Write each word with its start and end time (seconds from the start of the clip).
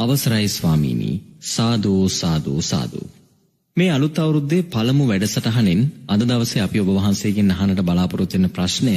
අවසරයි 0.00 0.48
ස්වාමීනී 0.48 1.14
සාදෝ 1.46 2.02
සාදෝ 2.10 2.60
සාදෝ 2.62 3.06
මේ 3.76 3.90
අලුත් 3.90 4.18
අවුරුද්දේ 4.18 4.60
පළමු 4.68 5.04
වැඩසටහනෙන් 5.06 5.80
අද 6.06 6.22
දවසේ 6.22 6.62
අපි 6.62 6.82
ඔබ 6.82 6.90
වහන්සේගෙන් 6.90 7.50
අහන්නට 7.50 7.82
බලාපොරොත්තු 7.82 8.36
වෙන 8.36 8.50
ප්‍රශ්නය 8.50 8.94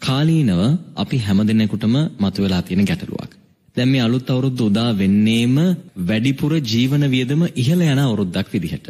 කාලීනව 0.00 0.60
අපි 0.96 1.16
හැමදෙනෙකුටම 1.18 1.94
මතුවලා 2.18 2.62
තියෙන 2.62 2.84
ගැටලුවක්. 2.84 3.30
දැන් 3.76 3.90
මේ 3.90 4.02
අලුත් 4.02 4.30
අවුරුද්ද 4.30 4.60
උදා 4.60 4.90
වෙන්නේම 4.92 5.56
වැඩිපුර 6.04 6.52
ජීවන 6.64 7.04
වියදම 7.08 7.42
ඉහළ 7.54 7.82
යන 7.84 8.00
අවුරුද්දක් 8.00 8.48
විදිහට. 8.52 8.88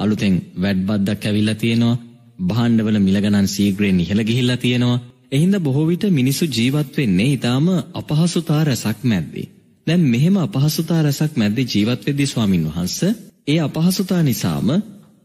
අලුතෙන් 0.00 0.34
වැඩබද්දක් 0.56 1.22
ඇවිල්ලා 1.24 1.56
තියෙනවා. 1.56 2.00
භාණ්ඩවල 2.44 2.98
මිල 3.00 3.18
ගණන් 3.20 3.48
ශීඝ්‍රයෙන් 3.48 4.00
ඉහළ 4.00 4.22
ගිහිල්ලා 4.22 4.58
තියෙනවා. 4.58 5.02
එහින්ද 5.32 5.56
බොහෝ 5.60 5.86
විට 5.86 6.04
මිනිසු 6.12 6.44
ජීවත් 6.48 6.96
වෙන්නේ 6.96 7.28
ඊටාම 7.28 7.68
අපහසුතා 7.94 8.62
රසක් 8.64 8.98
මැද්දේ. 9.04 9.46
දැන් 9.86 10.02
මෙහෙම 10.06 10.36
අපහසුතා 10.38 11.00
රසක් 11.02 11.32
මැද්දේ 11.34 11.66
ජීවත් 11.66 12.02
වෙද්දී 12.02 12.26
ස්වාමින් 12.26 12.64
වහන්සේ 12.68 13.12
ඒ 13.46 13.58
අපහසුතා 13.60 14.22
නිසාම 14.22 14.68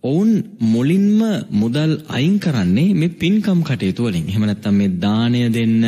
ඔවුන් 0.03 0.31
මුලින්ම 0.65 1.21
මුදල් 1.51 1.91
අයින් 2.09 2.35
කරන්නේ 2.39 2.93
මේ 2.93 3.15
පින්කම් 3.15 3.59
කටයුතු 3.61 4.03
වලින්. 4.03 4.25
එහෙම 4.25 4.43
නැත්නම් 4.43 4.75
මේ 4.75 4.95
දාණය 4.97 5.41
දෙන්න, 5.49 5.83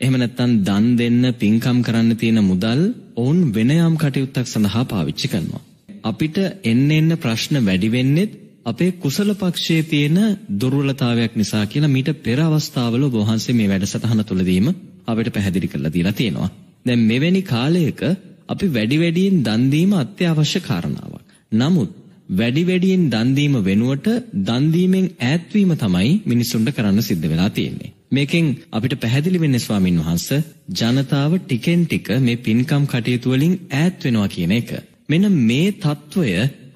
එහෙම 0.00 0.14
නැත්නම් 0.14 0.52
දන් 0.62 0.86
දෙන්න, 0.96 1.22
පින්කම් 1.34 1.78
කරන්න 1.82 2.10
තියෙන 2.14 2.40
මුදල් 2.42 2.80
ඔවුන් 3.16 3.38
වෙන 3.52 3.70
යම් 3.78 3.94
කටයුත්තක් 3.96 4.46
සඳහා 4.46 4.84
පාවිච්චි 4.86 5.28
කරනවා. 5.28 5.62
අපිට 6.02 6.36
එන්න 6.64 6.90
එන්න 6.90 7.10
ප්‍රශ්න 7.18 7.56
වැඩි 7.60 7.88
වෙන්නේ 7.90 8.32
අපේ 8.64 8.92
කුසල 8.94 9.30
පක්ෂයේ 9.34 9.82
තියෙන 9.84 10.18
දුර්වලතාවයක් 10.54 11.32
නිසා 11.34 11.64
කියලා 11.66 11.88
මීට 11.88 12.10
පෙර 12.20 12.38
අවස්ථාවල 12.42 13.02
ඔබ 13.04 13.16
වහන්සේ 13.20 13.54
මේ 13.54 13.68
වැඩසටහන 13.68 14.22
තුළදීම 14.24 14.68
අපිට 15.06 15.28
පැහැදිලි 15.30 15.68
කරලා 15.68 15.92
දීලා 15.92 16.12
තියෙනවා. 16.14 16.50
දැන් 16.86 17.06
මෙවැනි 17.06 17.42
කාලයක 17.44 18.02
අපි 18.48 18.66
වැඩි 18.68 18.98
වැඩියෙන් 18.98 19.38
දන් 19.42 19.62
දීම 19.70 19.92
අත්‍යවශ්‍ය 19.94 20.60
කාරණාවක්. 20.60 21.24
නමුත් 21.52 21.90
වැඩි 22.30 22.62
වැඩියෙන් 22.64 23.04
දන් 23.10 23.28
දීම 23.34 23.54
වෙනුවට 23.62 24.08
දන් 24.42 24.64
දීමෙන් 24.72 25.06
ඈත් 25.20 25.46
වීම 25.52 25.72
තමයි 25.76 26.10
මිනිසුන්ට 26.24 26.70
කරන්න 26.70 27.00
සිද්ධ 27.02 27.26
වෙලා 27.28 27.50
තියෙන්නේ. 27.50 27.94
මේකෙන් 28.10 28.46
අපිට 28.70 28.94
පැහැදිලි 28.96 29.40
වෙන්නේ 29.40 29.58
ස්වාමින් 29.58 29.98
වහන්සේ 30.00 30.44
ජනතාව 30.74 31.32
ටිකෙන් 31.38 31.86
ටික 31.86 32.08
මේ 32.20 32.36
පින්කම් 32.38 32.84
කටයුතු 32.86 33.30
වලින් 33.30 33.54
ඈත් 33.72 34.04
වෙනවා 34.04 34.28
කියන 34.28 34.52
එක. 34.52 34.70
මෙන්න 35.08 35.32
මේ 35.42 35.72
తত্ত্বය 35.74 36.28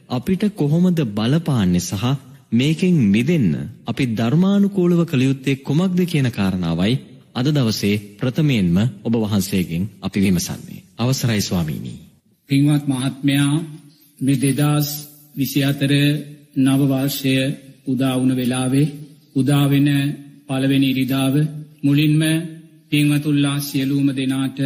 අපිට 0.09 0.43
කොහොමද 0.55 0.99
බලපාන්නේ 1.11 1.81
සහ 1.83 2.05
මේකෙන් 2.53 2.97
මිදෙන්න 3.09 3.53
අපි 3.87 4.05
ධර්මානුකූලව 4.13 5.01
කළ 5.05 5.23
යුත්තේ 5.23 5.63
කොමක්ද 5.63 6.01
කියන 6.05 6.29
කාරණාවයි 6.31 6.95
අද 7.35 7.47
දවසේ 7.49 8.03
ප්‍රථමයෙන්ම 8.19 8.77
ඔබ 9.01 9.15
වහන්සේගෙන් 9.17 9.85
අපි 9.99 10.19
විමසන්නේ. 10.21 10.85
අවසරයි 10.97 11.41
ස්වාමීනි. 11.41 11.95
පින්වත් 12.51 12.85
මහත්මයා 12.87 13.55
මේ 14.21 14.41
දෙදස් 14.43 14.89
විසි 15.37 15.61
අතර 15.63 15.93
නවවර්ෂය 16.57 17.35
උදාවුන 17.87 18.33
වෙලාවේ 18.37 18.93
උදාවෙන 19.37 19.89
පළවෙනි 20.49 20.89
ඉරිදාව 20.91 21.35
මුලින්ම 21.83 22.23
පින්වතුල්ලා 22.91 23.59
සියලූම 23.61 24.09
දෙනාට 24.11 24.59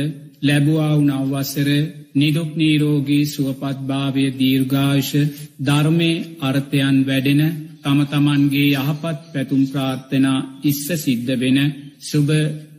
ලැබුවා 0.43 0.93
වුන 0.97 1.11
අවසර 1.13 1.69
නිදුක් 2.15 2.51
නීරෝගී 2.57 3.25
සුවපත් 3.27 3.79
භාවය 3.83 4.25
දීර්ඝායුෂ 4.33 5.13
ධර්මය 5.61 6.11
අර්ථයන් 6.41 6.97
වැඩෙන 7.07 7.43
තම 7.83 7.99
තමන්ගේ 8.05 8.69
යහපත් 8.75 9.21
පැතුම් 9.33 9.63
ප්‍රාර්ථනා 9.67 10.41
ඉස්ස 10.63 10.87
සිද්ධ 10.97 11.33
වෙන 11.37 11.59
සුබ 12.05 12.29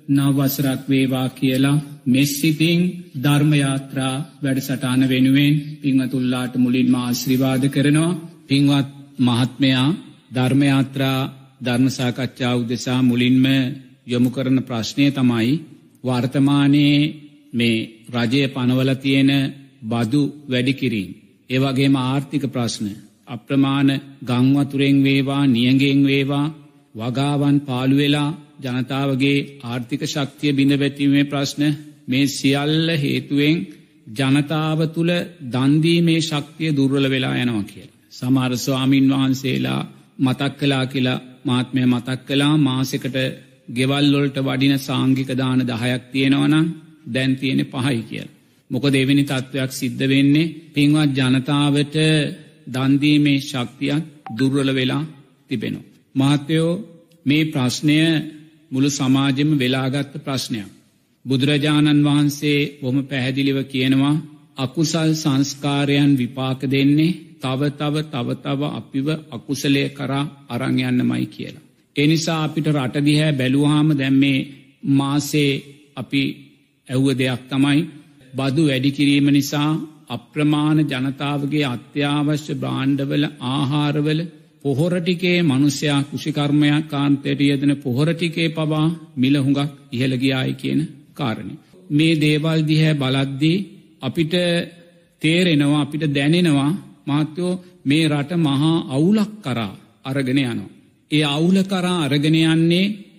නවවසරක් 0.09 0.81
වේවා 0.86 1.28
කියලා 1.31 1.84
මෙස්සිතිං 2.08 2.80
ධර්මයාත්‍රා 3.23 4.16
වැඩසටාන 4.44 5.02
වෙනුවෙන් 5.09 5.56
පිංහතුල්ලාට 5.81 6.54
මුලින් 6.58 6.90
මාශ්‍රිවාද 6.92 7.64
කරනවා 7.70 8.18
පින්වත් 8.48 8.90
මහත්මයා 9.20 9.88
ධර්මයාත්‍රා 10.36 11.20
ධර්මසාකච්ඡා 11.66 12.53
උදෙසා 12.56 13.02
මුලින්ම 13.02 13.46
යොමු 14.08 14.30
කරන 14.30 14.59
ප්‍රශ්නය 14.62 15.06
තමයි 15.12 15.53
වර්තමානයේ 16.03 17.00
මේ 17.53 17.78
රජය 18.09 18.44
පනවල 18.47 18.91
තියෙන 18.96 19.31
බදු 19.84 20.22
වැඩිකිරීම. 20.50 21.12
ඒවගේම 21.50 21.96
ආර්ථික 21.97 22.44
ප්‍රශ්න. 22.47 22.88
අප්‍රමාණ 23.28 23.90
ගංවතුරෙන් 24.24 24.97
වේවා 25.03 25.44
නියගෙන් 25.47 26.00
වේවා 26.03 26.53
වගාවන් 26.96 27.58
පාළුවෙලා 27.62 28.30
ජනතාවගේ 28.59 29.38
ආර්ථික 29.63 30.01
ශක්තිය 30.05 30.53
බිඳ 30.53 30.73
වැැතිීමේ 30.73 31.25
ප්‍රශ්න 31.25 31.63
මේ 32.07 32.27
සියල්ල 32.29 32.89
හේතුවෙන් 32.97 33.57
ජනතාව 34.16 34.79
තුළ 34.88 35.11
දන්දීමේ 35.51 36.21
ශක්තිය 36.21 36.71
දුර්වල 36.71 37.05
වෙලා 37.09 37.35
යනවා 37.35 37.66
කියල. 37.66 37.89
සමහර 38.11 38.53
ස්වාමීන් 38.57 39.11
වහන්සේලා 39.11 39.81
මතක් 40.19 40.53
කලා 40.59 40.85
කියලා 40.85 41.23
මාත්මය 41.45 41.81
මතක් 41.85 42.19
කලා 42.27 42.53
මාසකට 42.59 43.17
ගෙවල්ලොල්ට 43.69 44.38
වඩින 44.39 44.75
සාංගික 44.79 45.29
දාන 45.33 45.59
දහයක් 45.63 46.03
තියෙනවනම් 46.11 46.67
දැන් 47.07 47.31
තියෙන 47.35 47.61
පහයි 47.66 48.01
කියල්. 48.03 48.29
මොක 48.69 48.85
දෙවෙනි 48.87 49.23
තත්ත්වයක් 49.23 49.72
සිද්ධ 49.73 50.05
වෙන්නේ 50.05 50.51
පින්වත් 50.73 51.11
ජනතාවට 51.17 51.95
දන්දීමේ 52.67 53.39
ශක්තියක් 53.41 54.03
දුර්වල 54.29 54.69
වෙලා 54.72 55.03
තිබෙනවා. 55.49 55.89
මහත්‍යයෝ 56.16 56.73
මේ 57.25 57.43
ප්‍රශ්නය 57.45 57.97
මුළු 58.75 58.90
සමාජෙම 58.91 59.52
වෙලාගත්ත 59.56 60.13
ප්‍රශ්නයක්. 60.19 60.69
බුදුරජාණන් 61.25 62.06
වහන්සේ 62.06 62.59
බොම 62.81 62.97
පැහැදිලිව 63.03 63.59
කියනවා 63.66 64.16
අකුසල් 64.58 65.12
සංස්කාරයන් 65.16 66.12
විපාක 66.13 66.62
දෙන්නේ 66.66 67.18
තව 67.41 67.62
තව 67.72 67.96
තව 68.06 68.28
තව 68.38 68.62
අපිව 68.72 69.08
අකුසලය 69.31 69.84
කරා 69.90 70.31
අරංයන්නමයි 70.50 71.25
කියලා. 71.28 71.66
එනිසා 71.96 72.40
අපිට 72.44 72.68
රටදිහැ 72.69 73.31
බැලුවාම 73.31 73.90
දැම්මේ 73.94 74.40
මාසේ 74.91 75.52
අපි 75.96 76.24
ඇව්ව 76.88 77.08
දෙයක් 77.14 77.41
තමයි 77.50 77.81
බදු 78.34 78.64
වැඩිකිරීම 78.66 79.28
නිසා 79.30 79.72
අප්‍රමාණ 80.08 80.80
ජනතාවගේ 80.84 81.66
අත්‍යවශ්‍ය 81.66 82.53
බ්‍රාණ්ඩවල 82.56 83.25
ආහාරවල 83.50 84.19
පොහොරටිකේ 84.66 85.44
මනුස්්‍යයා 85.44 86.03
කුෂිකර්මයක් 86.03 86.88
කාන්තයට 86.88 87.40
යෙදෙන 87.42 87.74
පොහොරටිකේ 87.78 88.50
පවා 88.50 88.88
මිලහුඟක් 89.16 89.72
ඉහළගියායි 89.92 90.53
කියන 90.53 90.81
කාරණය. 91.14 91.53
මේ 91.90 92.20
දේවල් 92.22 92.59
දිහැ 92.68 92.94
බලද්දී 92.94 93.58
අපිට 94.02 94.34
තේරෙනවා 95.22 95.81
අපිට 95.81 96.03
දැනෙනවා 96.14 96.72
මාත්‍යෝ 97.06 97.62
මේ 97.84 98.08
රට 98.08 98.31
මහා 98.38 98.86
අවුලක් 98.90 99.31
කරා 99.42 99.74
අරගෙන 100.03 100.40
යනවා. 100.40 100.74
ඒ 101.12 101.24
අවුල 101.28 101.58
කරා 101.64 102.03
අරගෙන 102.03 102.36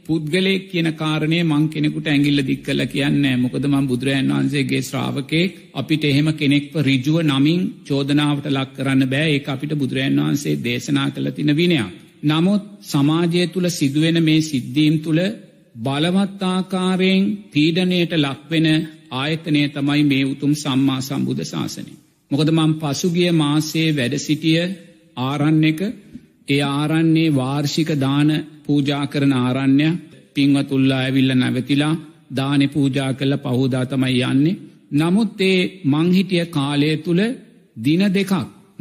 යන්නේ 0.06 0.14
පුද්ගලෙක් 0.28 0.70
කියන 0.70 0.88
කාරණය 0.94 1.42
මං 1.42 1.68
කෙනෙකුට 1.68 2.06
ඇගිල්ල 2.06 2.40
දික් 2.42 2.62
කල 2.62 2.80
කියන්න 2.86 3.24
මොකද 3.36 3.64
මං 3.64 3.86
බුදුරජන් 3.86 4.30
වහන්සේගේ 4.30 4.82
ශ්‍රාවකේ 4.82 5.52
අපිට 5.74 6.04
එහෙම 6.04 6.28
කෙනෙක්ව 6.32 6.74
රිජුව 6.80 7.18
නමින් 7.22 7.60
චෝදනාවට 7.84 8.46
ලක් 8.50 8.70
කරන්න 8.76 9.02
බෑ 9.06 9.30
ඒ 9.30 9.44
අපිට 9.46 9.72
බුදුරජන් 9.74 10.18
වහන්සේ 10.18 10.56
දේශනා 10.58 11.08
කළ 11.10 11.28
තින 11.30 11.50
විනයක්. 11.52 11.92
නමුත් 12.22 12.62
සමාජය 12.82 13.42
තුළ 13.48 13.68
සිදුවෙන 13.70 14.18
මේ 14.22 14.40
සිද්ධීම් 14.42 14.96
තුළ 15.00 15.22
බලවත්තාකාරයෙන් 15.76 17.22
පීඩනයට 17.52 18.12
ලක්වෙන 18.16 18.66
ආයතනය 19.12 19.62
තමයි 19.68 20.02
මේ 20.04 20.24
උතුම් 20.24 20.52
සම්මා 20.54 21.00
සම්බුධ 21.00 21.44
ශාසනය. 21.44 21.92
මොකද 22.30 22.48
මං 22.50 22.72
පසුගිය 22.74 23.30
මාසේ 23.34 23.88
වැඩ 23.92 24.14
සිටිය 24.18 24.62
ආරන්න 25.16 25.64
එක 25.64 25.80
ඒ 26.48 26.62
ආරන්නේ 26.70 27.34
වාර්ෂික 27.34 27.90
දාන 27.96 28.30
පූජා 28.64 29.04
කරන 29.06 29.32
ආරණ්‍ය 29.34 29.88
පින්වතුල්ලා 30.34 31.00
ඇවිල්ල 31.00 31.32
නැවතිලා 31.34 31.94
දානෙ 32.30 32.66
පූජා 32.68 33.10
කළ 33.14 33.34
පහුදා 33.38 33.84
තමයි 33.84 34.22
යන්නේ. 34.24 34.60
නමුත් 34.92 35.40
ඒ 35.42 35.58
මංහිටිය 35.84 36.44
කාලය 36.48 36.90
තුළ 36.98 37.22
දින 37.76 38.02
දෙකක් 38.10 38.32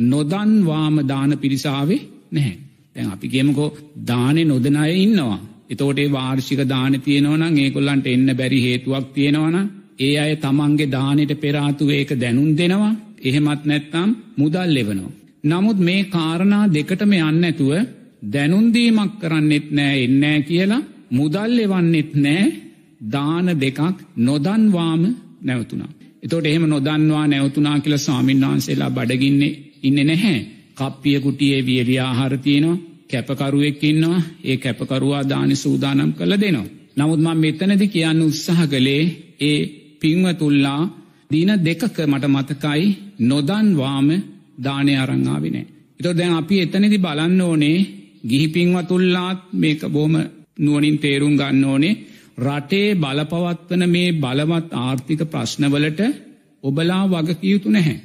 නොදන්වාම 0.04 0.96
දාන 1.04 1.32
පිරිසාවේ 1.38 2.02
නැහැ. 2.32 2.56
තැන් 2.96 3.12
අපි 3.12 3.28
කියමකෝ 3.28 3.76
දානෙ 4.08 4.42
නොදනය 4.44 4.92
ඉන්නවා. 4.96 5.40
එතෝටේ 5.70 6.12
වාර්ෂික 6.12 6.62
දාන 6.66 6.94
තියෙනවනම් 7.02 7.58
ඒකොල්ලන්ට 7.58 8.08
එන්න 8.08 8.30
බැරි 8.34 8.60
හේතුවක් 8.62 9.08
තියෙනවන 9.14 9.58
ඒ 10.00 10.16
අය 10.20 10.34
තමන්ගේ 10.38 10.92
දානයට 10.92 11.34
පෙරාතුව 11.38 11.90
ඒක 11.90 12.12
දැනුම් 12.16 12.50
දෙනවා 12.54 12.94
එහෙමත් 13.22 13.62
නැත්තම් 13.64 14.10
මුදල් 14.38 14.70
ලෙවනවා. 14.70 15.14
නමුත් 15.46 15.80
මේ 15.80 16.02
කාරණා 16.06 16.64
දෙකටම 16.70 17.12
යන්න 17.16 17.44
ඇතුව 17.44 17.72
දැනුන්දීමක් 18.32 19.12
කරන්නෙත් 19.20 19.68
නෑ 19.72 19.98
එන්නෑ 20.04 20.40
කියලා 20.42 20.88
මුදල් 21.12 21.54
එවන්නෙත් 21.60 22.12
නෑ 22.18 22.46
දාන 23.06 23.48
දෙකක් 23.56 23.80
නොදන්වාම 24.18 25.04
නැවතුනා. 25.42 25.92
එතොට 26.24 26.46
එහෙම 26.46 26.66
නොදන්වා 26.66 27.26
නැවතුනා 27.28 27.78
කියල 27.80 27.98
ස්වාමීන් 27.98 28.44
වහන්සේලා 28.44 28.92
බඩගින්නේ 28.92 29.58
ඉන්න 29.84 30.00
නැහැ. 30.04 30.40
කප්පිය 30.76 31.18
කුටියේ 31.20 31.66
වියලි 31.66 31.96
ආහාර 32.00 32.36
තියෙනවා 32.38 32.84
කැපකරුවෙක් 33.10 33.84
ඉන්නවා 33.84 34.22
ඒ 34.44 34.58
කැපකරුවා 34.58 35.24
දානි 35.26 35.56
සූදානම් 35.56 36.12
කළ 36.14 36.34
දෙනවා. 36.36 36.72
නමුත් 36.98 37.22
මං 37.22 37.38
මෙතනද 37.38 37.84
කියන්න 37.88 38.22
උත්සාහ 38.22 38.62
කළේ 38.68 39.04
ඒ 39.42 39.60
පින්වතුල්ලා 40.02 40.82
දීන 41.32 41.52
දෙකක 41.60 41.98
මට 42.04 42.26
මතකයි 42.28 42.84
නොදන්වාම 43.22 44.10
දානය 44.57 44.94
අරංආාවිනෑ. 44.96 45.66
එතො 46.00 46.10
දැන් 46.13 46.34
අපි 46.34 46.56
එතනදි 46.60 46.98
බලන්න 46.98 47.42
ඕනේ 47.42 47.78
ගිහිපින්වතුල්ලාත් 48.24 49.40
මේක 49.54 49.81
බෝම 49.88 50.13
නුවනින් 50.60 50.98
තේරුම් 50.98 51.36
ගන්න 51.36 51.63
ඕනේ 51.66 51.94
රටේ 52.38 52.96
බලපවත්වන 52.96 53.84
මේ 53.90 54.16
බලවත් 54.16 54.69
ආර්ථික 54.75 55.22
ප්‍රශ්නවලට 55.25 56.02
ඔබලා 56.63 57.04
වගකියයුතු 57.07 57.69
නැහැ. 57.69 58.00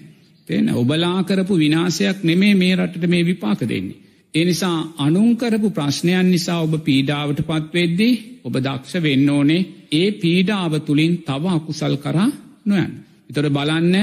තෙන 0.49 0.67
ඔබලා 0.73 1.19
කරපු 1.23 1.55
විනාසයක් 1.57 2.19
නෙමේ 2.23 2.55
මේ 2.55 2.77
රටට 2.77 3.07
මේ 3.07 3.25
විපාක 3.25 3.61
දෙන්නේ. 3.63 4.01
එනිසා 4.35 4.79
අනුංකරපු 4.99 5.71
ප්‍රශ්නයන් 5.71 6.31
නිසා 6.31 6.61
ඔබ 6.61 6.75
පීඩාවට 6.81 7.41
පත්වෙද්දී 7.43 8.15
ඔබ 8.45 8.55
දක්ෂ 8.57 8.95
වෙන්න 8.99 9.31
ඕනේ 9.31 9.67
ඒ 9.93 10.09
පීඩාව 10.13 10.73
තුළින් 10.81 11.15
තව 11.19 11.45
අකුසල් 11.49 11.97
කරා 11.97 12.31
නොයන්. 12.65 12.91
එතොට 13.31 13.53
බලන්න 13.53 13.95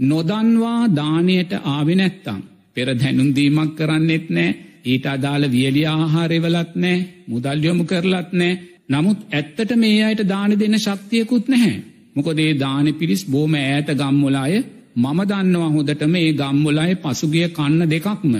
නොදන්වා 0.00 0.80
දානයට 0.90 1.52
ආවෙනැත්තං. 1.64 2.40
පෙර 2.74 2.88
දැනුන්දීමක් 2.94 3.72
කරන්නෙත් 3.76 4.26
නෑ 4.30 4.56
ඊට 4.84 5.06
අදාළ 5.06 5.44
වියලි 5.48 5.82
ආහාරෙවලත් 5.88 6.74
නෑ 6.76 6.98
මුදල්යොමු 7.28 7.84
කරලත් 7.84 8.30
නෑ 8.32 8.58
නමුත් 8.88 9.20
ඇත්තට 9.30 9.72
මේ 9.76 10.04
අයට 10.04 10.22
දාන 10.26 10.52
දෙන්න 10.54 10.76
ශක්තියකුත් 10.76 11.48
නැහැ. 11.48 11.82
මොකොදේ 12.14 12.52
දාන 12.56 12.86
පිරිස් 12.94 13.22
බෝම 13.26 13.54
ඈත 13.56 13.90
ගම්මුලාය 13.94 14.54
මම 14.96 15.20
දන්නවා 15.24 15.70
හොදට 15.70 16.02
මේ 16.08 16.32
ගම්මුලාය 16.34 16.94
පසුගිය 16.96 17.48
කන්න 17.50 17.82
දෙකක්ම 17.88 18.34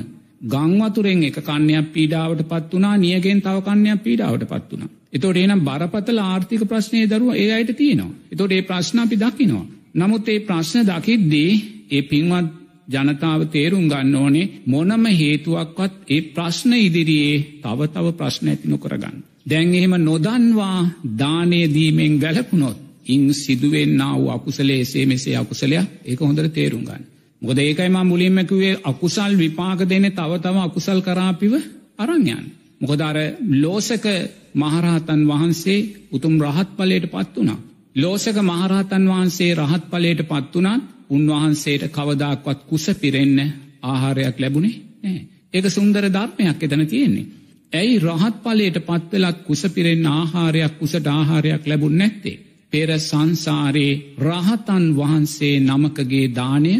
ගංවතුරෙන් 0.44 1.22
එක 1.24 1.38
කන්නයක් 1.40 1.92
පීඩාවට 1.92 2.42
පත් 2.44 2.70
වනා 2.72 2.96
නියගෙන් 2.98 3.40
තව 3.40 3.56
කන්නයක් 3.62 4.02
පීඩාවට 4.02 4.44
පත් 4.44 4.70
වනා. 4.72 4.90
එතොට 5.12 5.36
එනම් 5.36 5.60
බරපතල 5.60 6.18
ආර්ථික 6.20 6.62
ප්‍රශ්නය 6.64 7.04
දරුව 7.06 7.34
ඒ 7.34 7.52
අයට 7.52 7.76
තියෙනවා. 7.76 8.16
එතොට 8.32 8.52
ඒ 8.52 8.62
ප්‍රශ්න 8.62 8.98
අපි 8.98 9.16
දකිනවා. 9.16 9.66
නමුත් 9.94 10.28
ඒ 10.28 10.40
ප්‍රශ්න 10.40 10.86
දකිද්දී 10.86 11.52
ඒ 11.90 12.02
පින්වත් 12.02 12.48
ජනතාව 12.88 13.40
තේරුම් 13.46 13.86
ගන්න 13.88 14.14
ඕනේ 14.16 14.50
මොනම 14.66 15.04
හේතුවක්වත් 15.12 15.94
ඒ 16.08 16.20
ප්‍රශ්න 16.28 16.72
ඉදිරියේ 16.78 17.38
තව 17.62 17.78
තව 17.88 18.06
ප්‍රශ්න 18.12 18.48
ඇති 18.48 18.68
නොකරගන්න. 18.68 19.16
දැන් 19.46 19.74
එහෙම 19.74 19.94
නොදන්වා 20.00 20.80
දානය 21.18 21.60
දීමෙන් 21.68 22.14
වැලකුණොත් 22.18 22.78
ඉං 23.06 23.34
සිදුවෙන් 23.34 24.02
වූ 24.12 24.30
අකුසලේ 24.30 24.80
එසේ 24.80 25.06
මෙසේ 25.06 25.36
අකුසලයක් 25.36 25.86
ඒක 26.04 26.20
හොඳට 26.20 26.52
තේරුම් 26.52 26.82
ගන්න. 26.82 27.04
මොකද 27.42 27.58
ඒකයිම 27.58 27.96
මුලින්මැකුවේ 28.04 28.80
අකුසල් 28.84 29.32
විපාක 29.36 29.80
දෙන 29.82 30.06
තව 30.10 30.32
තව 30.38 30.56
අකුසල් 30.58 31.00
කරාපිව 31.00 31.52
අරංයන්. 31.98 32.44
මොකදර 32.80 33.16
ලෝසක 33.54 34.06
මහරහතන් 34.54 35.20
වහන්සේ 35.26 35.88
උතුම් 36.10 36.34
රහත් 36.40 36.70
පලයට 36.76 37.06
පත් 37.06 37.34
වනා. 37.36 37.60
ලෝසක 38.00 38.36
මහරහතන් 38.42 39.04
වහන්සේ 39.06 39.54
රහත් 39.56 39.84
පලයට 39.88 40.20
පත් 40.24 40.54
වනත් 40.56 40.82
උන්වහන්සේට 41.10 41.84
කවදක්වත් 41.88 42.60
කුස 42.66 42.86
පිරෙන්න 42.96 43.38
ආහාරයක් 43.84 44.36
ලැබුණේ 44.38 44.76
නෑ. 45.02 45.20
ඒක 45.52 45.66
සුන්දර 45.68 46.04
ධර්මයක් 46.08 46.62
එතන 46.62 46.84
තියෙන්නේ. 46.86 47.26
ඇයි 47.72 47.98
රහත් 48.00 48.36
පලයට 48.42 48.78
පත්වෙලත් 48.82 49.38
කුස 49.44 49.62
පිරෙන් 49.68 50.06
ආහාරයක් 50.08 50.78
කුසට 50.78 51.06
ආහාරයක් 51.08 51.62
ලැබුණ 51.64 51.98
නැත්තේ. 51.98 52.40
පෙර 52.72 52.88
සංසාරයේ 53.00 54.00
රහතන් 54.20 54.84
වහන්සේ 54.96 55.54
නමකගේ 55.60 56.26
දානය 56.30 56.74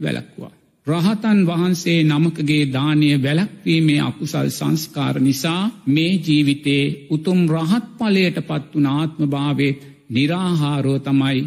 වැලක්වා. 0.00 0.52
රහතන් 0.86 1.38
වහන්සේ 1.46 2.00
නමකගේ 2.04 2.64
දානය 2.68 3.10
වැලක්වීමේ 3.18 4.00
අකුසල් 4.00 4.48
සංස්කාර 4.50 5.16
නිසා 5.20 5.62
මේ 5.86 6.12
ජීවිතේ 6.20 6.84
උතුම් 7.10 7.40
රහත් 7.48 7.86
පලයට 7.98 8.38
පත් 8.40 8.72
වන 8.74 8.86
ආත්ම 8.88 9.22
භාවේත් 9.28 9.80
නිරාහාරෝ 10.10 10.98
තමයි 11.00 11.38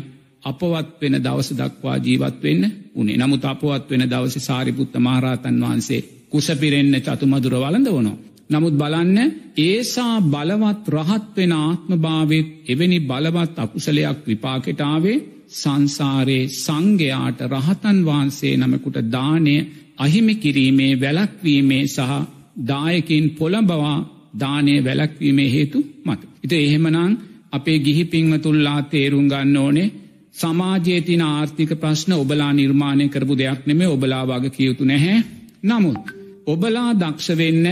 අපවත් 0.44 0.90
වෙන 1.02 1.16
දවස 1.18 1.50
දක්වා 1.54 1.98
ජීවත් 1.98 2.38
වෙන්න 2.44 2.64
උනේ 2.96 3.18
නමුත් 3.18 3.46
අපවත් 3.46 3.90
වෙන 3.90 4.04
දවස 4.06 4.36
සාරිපුත්ත 4.42 4.94
මහරහතන් 4.98 5.62
වහන්සේ 5.62 6.02
කුසපිරෙන්න්න 6.30 7.02
චතුමදුර 7.02 7.56
වලඳ 7.56 7.90
වනෝ. 7.90 8.18
නමුත් 8.50 8.76
බලන්න 8.76 9.18
ඒසා 9.60 10.16
බලවත් 10.24 10.86
රහත් 10.90 11.26
වෙන 11.36 11.52
ආත්ම 11.54 11.92
භාවත් 11.98 12.48
එවැනි 12.68 13.00
බලවත් 13.02 13.56
අකුසලයක් 13.58 14.20
විපාකෙටාවේ 14.28 15.18
සංසාරයේ 15.52 16.52
සංඝයාට 16.56 17.40
රහතන් 17.48 17.98
වහන්සේ 18.06 18.54
නමකුට 18.58 18.98
දානය 19.08 19.56
අහිමි 19.98 20.36
කිරීමේ 20.36 20.94
වැලක්වීමේ 20.98 21.84
සහ 21.88 22.12
දායකින් 22.64 23.26
පොළඹවා 23.32 23.98
දානය 24.36 24.74
වැලක්වීමේ 24.80 25.50
හේතු 25.52 25.80
මත. 26.06 26.22
ඉත 26.44 26.52
එහෙමනං 26.54 27.12
අපේ 27.54 27.80
ගිහි 27.80 28.04
පින්වතුල්ලා 28.06 28.82
තේරුම් 28.84 29.28
ගන්න 29.28 29.58
ඕනේ 29.58 29.94
සමාජයේ 30.36 31.02
තින 31.02 31.22
ආර්ථික 31.24 31.72
ප්‍රශ්න 31.76 32.12
ඔබලා 32.14 32.52
නිර්මාණය 32.54 33.06
කරපු 33.08 33.38
දෙයක් 33.38 33.62
නෙමේ 33.66 33.88
ඔබලා 33.88 34.24
වග 34.26 34.46
කියයුතු 34.50 34.84
නැහැ. 34.86 35.24
නමුත් 35.64 36.04
ඔබලා 36.48 36.92
දක්ෂවෙන්න 36.96 37.66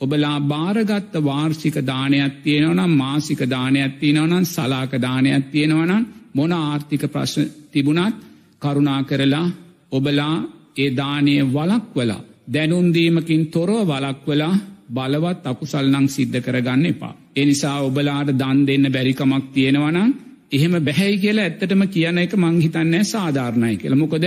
ඔබලා 0.00 0.38
භාරගත්ත 0.42 1.14
වාර්ෂික 1.20 1.76
දානයක් 1.82 2.34
තියෙනවනම් 2.42 2.92
මාසික 2.92 3.40
දානයක් 3.46 3.92
තියෙනවනම් 4.00 4.44
සලාක 4.46 4.92
දානයක් 4.98 5.44
තියෙනවනම් 5.52 6.06
මොන 6.34 6.52
ආර්ථික 6.54 7.02
ප්‍රශ්න 7.08 7.44
තිබුණත් 7.72 8.16
කරුණා 8.62 9.00
කරලා 9.02 9.46
ඔබලා 9.92 10.34
ඒ 10.76 10.90
දානය 10.92 11.34
වලක්වලා 11.48 12.24
දැනුන්දීමකින් 12.48 13.42
තොරව 13.46 13.78
වලක්වලා 13.86 14.54
බලවත් 14.88 15.46
අකුසල්නං 15.46 16.06
සිද්ධ 16.08 16.38
කරගන්න 16.40 16.86
එපා. 16.86 17.14
එනිසා 17.36 17.76
ඔබලාට 17.80 18.30
දන් 18.32 18.58
දෙන්න 18.66 18.92
බැරිකමක් 18.92 19.46
තියෙනවනම් 19.52 20.10
එහෙම 20.52 20.74
බැහැයි 20.80 21.18
කියලා 21.18 21.44
ඇත්තටම 21.44 21.82
කියන 21.88 22.18
එක 22.18 22.36
මංහිතන්නෑ 22.36 23.04
සාධාරණය 23.06 23.76
කියලා 23.76 23.98
මොකොද 23.98 24.26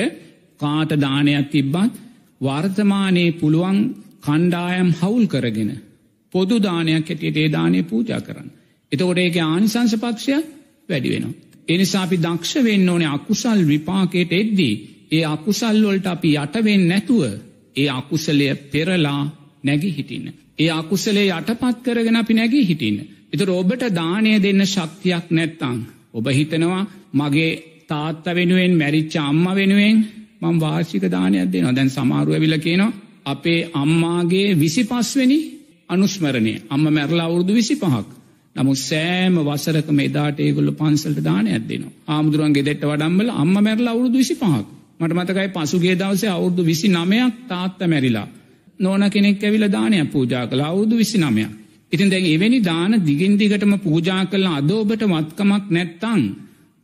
කාට 0.60 0.92
දානයක් 0.98 1.50
තිබ්බත් 1.50 1.94
වර්තමානයේ 2.42 3.32
පුළුවන් 3.34 3.80
කණ්ඩායම් 4.22 4.90
හවුල් 4.94 5.26
කරගෙන 5.28 5.72
පොදු 6.34 6.56
දානයක් 6.60 7.06
ඇටියට 7.06 7.38
ඒ 7.38 7.50
දානය 7.50 7.84
පූජා 7.84 8.22
කරන්න. 8.22 8.50
එතකොට 8.92 9.18
ඒක 9.18 9.38
ආනිසංස 9.44 9.94
පක්ෂයක් 9.96 10.46
වැඩි 10.90 11.10
වෙනවා. 11.10 11.34
එනිසා 11.68 12.04
අපි 12.04 12.18
දක්ෂ 12.18 12.64
වෙන්න 12.64 12.90
ඕනේ 12.90 13.10
අකුසල් 13.10 13.60
විපාකයට 13.68 14.32
එද්දී 14.34 14.76
ඒ 15.12 15.26
අකුසල්වොල්ට 15.26 16.08
අපි 16.08 16.30
යටවෙන් 16.36 16.84
නැතුව 16.88 17.24
ඒ 17.76 17.90
අකුසලය 17.92 18.48
පෙරලා 18.72 19.22
නැගි 19.68 19.92
හිටින්න. 19.92 20.28
ඒ 20.58 20.70
අකුසලේ 20.72 21.28
යටපත් 21.32 21.78
කරගෙන 21.84 22.18
අපි 22.18 22.34
නැගී 22.34 22.66
හිටින්න. 22.66 23.00
එතර 23.30 23.50
ඔබට 23.52 23.84
දානය 23.94 24.32
දෙන්න 24.40 24.66
ශක්තියක් 24.66 25.26
නැත්තං. 25.32 25.80
ඔබ 26.14 26.26
හිතනවා 26.32 26.84
මගේ 27.14 27.50
තාත්ත 27.88 28.26
වෙනුවෙන් 28.32 28.74
මැරිච්ච 28.76 29.16
අම්ම 29.22 29.46
වෙනුවෙන් 29.54 29.98
මං 30.42 30.56
වාර්ෂික 30.58 31.04
දානයක් 31.08 31.48
දෙනවා 31.48 31.74
දැන් 31.74 31.90
සමාරුව 31.92 32.34
ඇවිල 32.34 32.56
කියනවා 32.60 32.96
අපේ 33.26 33.60
අම්මාගේ 33.74 34.48
විසි 34.56 34.84
පස්වෙනි 34.86 35.40
අනුස්මරණය 35.90 36.54
අම්ම 36.68 36.86
මැරලා 36.88 37.26
අවුරුදු 37.26 37.54
විසි 37.54 37.76
පහක් 37.76 38.08
නමුත් 38.56 38.80
සෑම 38.80 39.36
වසරක 39.42 39.90
මෙදාට 39.92 40.40
ඒගොල්ල 40.40 40.72
පන්සල්ට 40.74 41.20
දානයක් 41.22 41.64
දෙනවා 41.66 41.94
ආමුදුරුවන්ගේ 42.10 42.66
දෙට 42.66 42.84
වඩම්බල 42.84 43.30
අම්ම 43.36 43.56
මැරලා 43.58 43.94
අවුරුදු 43.94 44.18
විසි 44.18 44.36
පහක් 44.36 44.66
මට 45.00 45.14
මතකයි 45.14 45.50
පසුගේ 45.50 45.96
දවසේ 45.96 46.32
අවුරුදු 46.32 46.64
විසි 46.64 46.88
නමයක් 46.90 47.34
තාත්ත 47.48 47.80
මැරිලා 47.86 48.28
නෝන 48.80 49.04
කෙනෙක් 49.10 49.44
ඇවිල 49.44 49.66
දානයක් 49.70 50.12
පූජා 50.12 50.46
කළ 50.46 50.62
අවුරුදු 50.62 50.96
විසි 50.96 51.18
නමයක් 51.20 51.52
ඉතින් 51.92 52.10
දැන් 52.10 52.26
එවැනි 52.28 52.60
දාන 52.62 52.92
දිගින් 53.02 53.34
දිගටම 53.36 53.74
පූජා 53.80 54.24
කල්ලා 54.26 54.56
අද 54.56 54.72
ඔබට 54.74 55.04
වත්කමක් 55.06 55.66
නැත්තං 55.72 56.24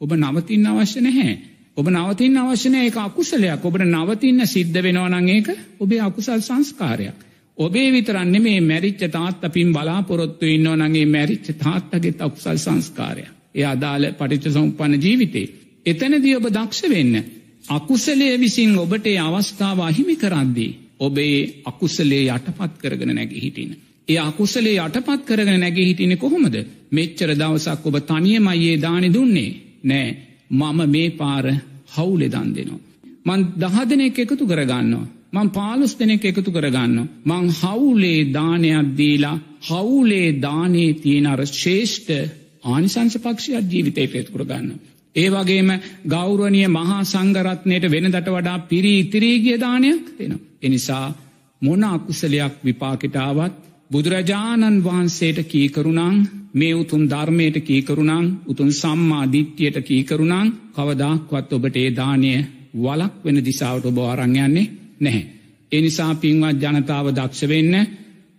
ඔබ 0.01 0.11
නවතින්න 0.15 0.65
අවශ්‍ය 0.67 1.01
නැහැ 1.01 1.33
ඔබ 1.75 1.87
නවතින් 1.87 2.35
අවශ්‍යනය 2.37 2.81
එක 2.83 2.97
අකුසලයක් 2.99 3.63
ඔබට 3.63 3.83
නවතින්න 3.83 4.45
සිද්ධ 4.45 4.79
වෙනවනං 4.79 5.29
ඒක 5.29 5.47
ඔබේ 5.79 6.01
අකුසල් 6.01 6.41
සංස්කාරයක්. 6.41 7.17
ඔබේ 7.57 7.87
විතරන්න 7.91 8.35
මේ 8.39 8.59
මැරිච්ච 8.61 9.01
තාත් 9.09 9.43
අපින් 9.43 9.71
බලාපොරොත්තු 9.71 10.45
ඉන්න 10.47 10.69
නගේ 10.81 11.05
මැරිච්ච 11.07 11.49
තාත්තගෙත් 11.55 12.21
අකුසල් 12.21 12.57
සංස්කාරය. 12.57 13.25
ඒ 13.55 13.65
අදාළ 13.65 14.05
පටිච්ච 14.11 14.51
සම්පන්න 14.51 15.01
ජීවිතේ. 15.01 15.47
එතනදී 15.85 16.35
ඔබ 16.35 16.45
දක්ෂ 16.49 16.89
වෙන්න. 16.89 17.15
අකුසලය 17.69 18.29
විසින් 18.37 18.77
ඔබට 18.77 19.07
අවස්ථාව 19.19 19.79
අහිමි 19.81 20.15
කරද්දී. 20.17 20.71
ඔබේ 21.03 21.37
අකුසලේ 21.65 22.23
යටපත් 22.27 22.77
කරගෙන 22.79 23.13
නැග 23.13 23.33
හිටින. 23.37 23.71
ඒ 24.07 24.19
අකුසලේ 24.19 24.77
යටපත් 24.77 25.21
කරගෙන 25.25 25.59
නැගේ 25.59 25.85
හිටිනෙ 25.85 26.15
කොහොමද 26.17 26.55
මෙච්චර 26.91 27.29
දවසක් 27.35 27.85
ඔබ 27.85 27.97
තනියමයියේ 28.03 28.77
දානි 28.79 29.09
දුන්නේ 29.09 29.51
නෑ 29.83 30.09
මම 30.51 30.79
මේ 30.89 31.09
පාර 31.13 31.45
හවුලෙ 31.89 32.27
දන් 32.27 32.49
දෙනවා. 32.53 32.81
මන් 33.25 33.41
දහ 33.57 33.77
දෙනෙක් 33.87 34.19
එකතු 34.19 34.45
කරගන්නවා. 34.45 35.07
මං 35.33 35.49
පාලුස් 35.51 35.93
දෙනෙක් 35.95 36.25
එකතු 36.25 36.51
කරගන්න. 36.51 36.97
මං 37.25 37.45
හවුලේ 37.51 38.31
දානයක් 38.31 38.95
දීලා 38.97 39.37
හවුලේ 39.63 40.29
දානේ 40.39 40.93
තියෙනර 40.95 41.41
ශේෂ්ඨ 41.53 42.11
ආනිසංස 42.65 43.15
පක්ෂයක් 43.17 43.69
ජීවිතයට 43.69 44.15
එතුකර 44.15 44.43
ගන්න. 44.45 44.79
ඒ 45.15 45.29
වගේම 45.29 45.69
ගෞරවනිය 46.07 46.67
මහා 46.69 47.01
සංගරත්නයට 47.05 47.91
වෙනදට 47.91 48.29
වඩා 48.29 48.57
පිරී 48.65 48.99
ඉතිරීගිය 48.99 49.57
දානයක් 49.59 50.05
දෙනවා. 50.17 50.52
එනිසා 50.63 51.05
මොන 51.61 51.83
අකුසලයක් 51.85 52.53
විපාකිටාවත් 52.63 53.53
බුදුරජාණන් 53.91 54.83
වහන්සේට 54.83 55.39
කීකරුණං 55.45 56.17
මේ 56.53 56.73
උතුම් 56.73 57.03
ධර්මයට 57.05 57.57
කීකරුණං 57.61 58.27
උතුන් 58.45 58.71
සම්මා 58.73 59.25
දිට්්‍යයට 59.27 59.77
කීකරුණං 59.81 60.53
කවදක්වත් 60.73 61.49
ඔබට 61.51 61.75
ඒ 61.75 61.89
දානය 61.91 62.33
වලක් 62.75 63.13
වෙන 63.23 63.37
දිසාවට 63.41 63.85
ඔබ 63.85 63.97
අරංයන්නේ 64.03 64.71
නැහැ. 64.99 65.23
එනිසා 65.71 66.11
පින්වත් 66.15 66.61
ජනතාව 66.63 67.07
දක්ෂවෙන්න 67.11 67.75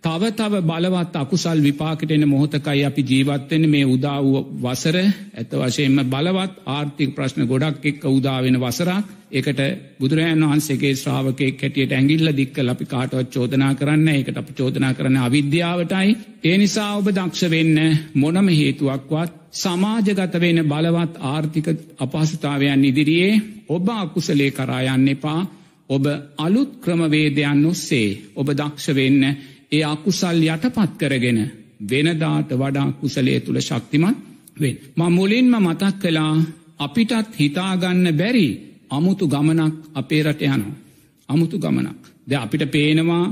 තව 0.05 0.23
තව 0.31 0.53
බලවත් 0.61 1.15
අකුසල් 1.15 1.59
විපාකටෙන 1.59 2.23
මොහොතකයි 2.25 2.81
අපි 2.83 3.01
ජීවත්වෙන 3.03 3.63
මේ 3.67 3.85
උදා 3.87 4.19
වූ 4.23 4.41
වසර. 4.63 4.97
ඇත 5.33 5.51
වශයෙන්ම 5.53 5.97
බලවත් 6.05 6.53
ආර්ථික 6.67 7.15
ප්‍රශ්න 7.15 7.41
ගොඩක් 7.43 7.83
එක්ක 7.83 8.03
උදාවෙන 8.09 8.59
වසරක්. 8.59 9.05
එකට 9.31 9.61
බුදුරජන් 9.99 10.43
වහන්සේගේ 10.43 10.93
ශ්‍රාවකය 10.95 11.47
කැටියට 11.53 11.91
ඇගිල්ල 11.91 12.29
දික්කල 12.31 12.69
අපි 12.69 12.85
කාටවත් 12.85 13.31
චෝදනා 13.31 13.71
කරන්න 13.73 14.07
එකට 14.11 14.37
අප 14.37 14.49
චෝදනා 14.53 14.93
කරන 14.93 15.17
අවිද්‍යාවටයි. 15.19 16.15
ඒ 16.43 16.55
නිසා 16.57 16.91
ඔබ 16.93 17.07
දක්ෂ 17.09 17.49
වෙන්න 17.49 17.77
මොනම 18.15 18.47
හේතුවක්වත් 18.51 19.31
සමාජගත 19.55 20.39
වෙන 20.39 20.59
බලවත් 20.65 21.13
ආර්ථික 21.23 21.67
අපහසුතාවයන් 21.99 22.85
ඉදිරියේ 22.85 23.41
ඔබ 23.69 23.87
අකුසලේ 23.95 24.51
කරායන්න 24.51 25.07
එපා. 25.09 25.41
ඔබ 25.89 26.05
අලුත් 26.37 26.71
ක්‍රමවේදයන් 26.79 27.65
ඔස්සේ 27.65 28.09
ඔබ 28.35 28.47
දක්ෂ 28.51 28.95
වෙන්න 28.95 29.23
ඒ 29.71 29.83
අකුසල් 29.85 30.39
යටපත් 30.45 30.91
කරගෙන 30.99 31.39
වෙනදාට 31.81 32.49
වඩා 32.53 32.87
කුසලේ 32.93 33.39
තුළ 33.39 33.59
ශක්තිමත් 33.59 34.17
වෙන්. 34.55 34.75
ම 34.95 35.01
මුලින්ම 35.09 35.53
මතක් 35.57 35.93
කලා 36.01 36.35
අපිටත් 36.79 37.31
හිතාගන්න 37.35 38.07
බැරි 38.13 38.47
අමුතු 38.89 39.25
ගමනක් 39.27 39.73
අපේ 39.93 40.23
රට 40.23 40.41
යනවා. 40.43 40.75
අමුතු 41.29 41.57
ගමනක්. 41.57 42.01
ද 42.23 42.31
අපිට 42.35 42.63
පේනවා 42.67 43.25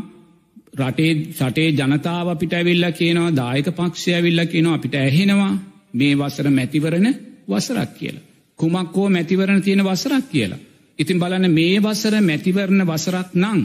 රටේ 0.76 1.12
සටේ 1.32 1.70
ජනතාව 1.72 2.28
අපිට 2.28 2.54
ඇවිල්ල 2.54 2.86
කියනවා 2.92 3.32
දායක 3.32 3.68
පක්ෂය 3.70 4.10
ඇවිල්ල 4.14 4.42
කියනවා 4.46 4.76
අපිට 4.76 4.96
ඇහෙනවා 4.96 5.54
මේ 5.94 6.14
වසර 6.16 6.48
මැතිවරණ 6.50 7.08
වසරක් 7.48 7.92
කියලා. 7.94 8.26
කුමක්කෝ 8.60 9.08
මැතිවරණ 9.10 9.62
තියෙන 9.62 9.84
වසරක් 9.84 10.26
කියලා. 10.30 10.62
ඉතින් 11.00 11.20
බලන්න 11.20 11.52
මේ 11.52 11.78
වසර 11.80 12.16
මැතිවරණ 12.22 12.88
වසරක් 12.88 13.30
නං 13.36 13.62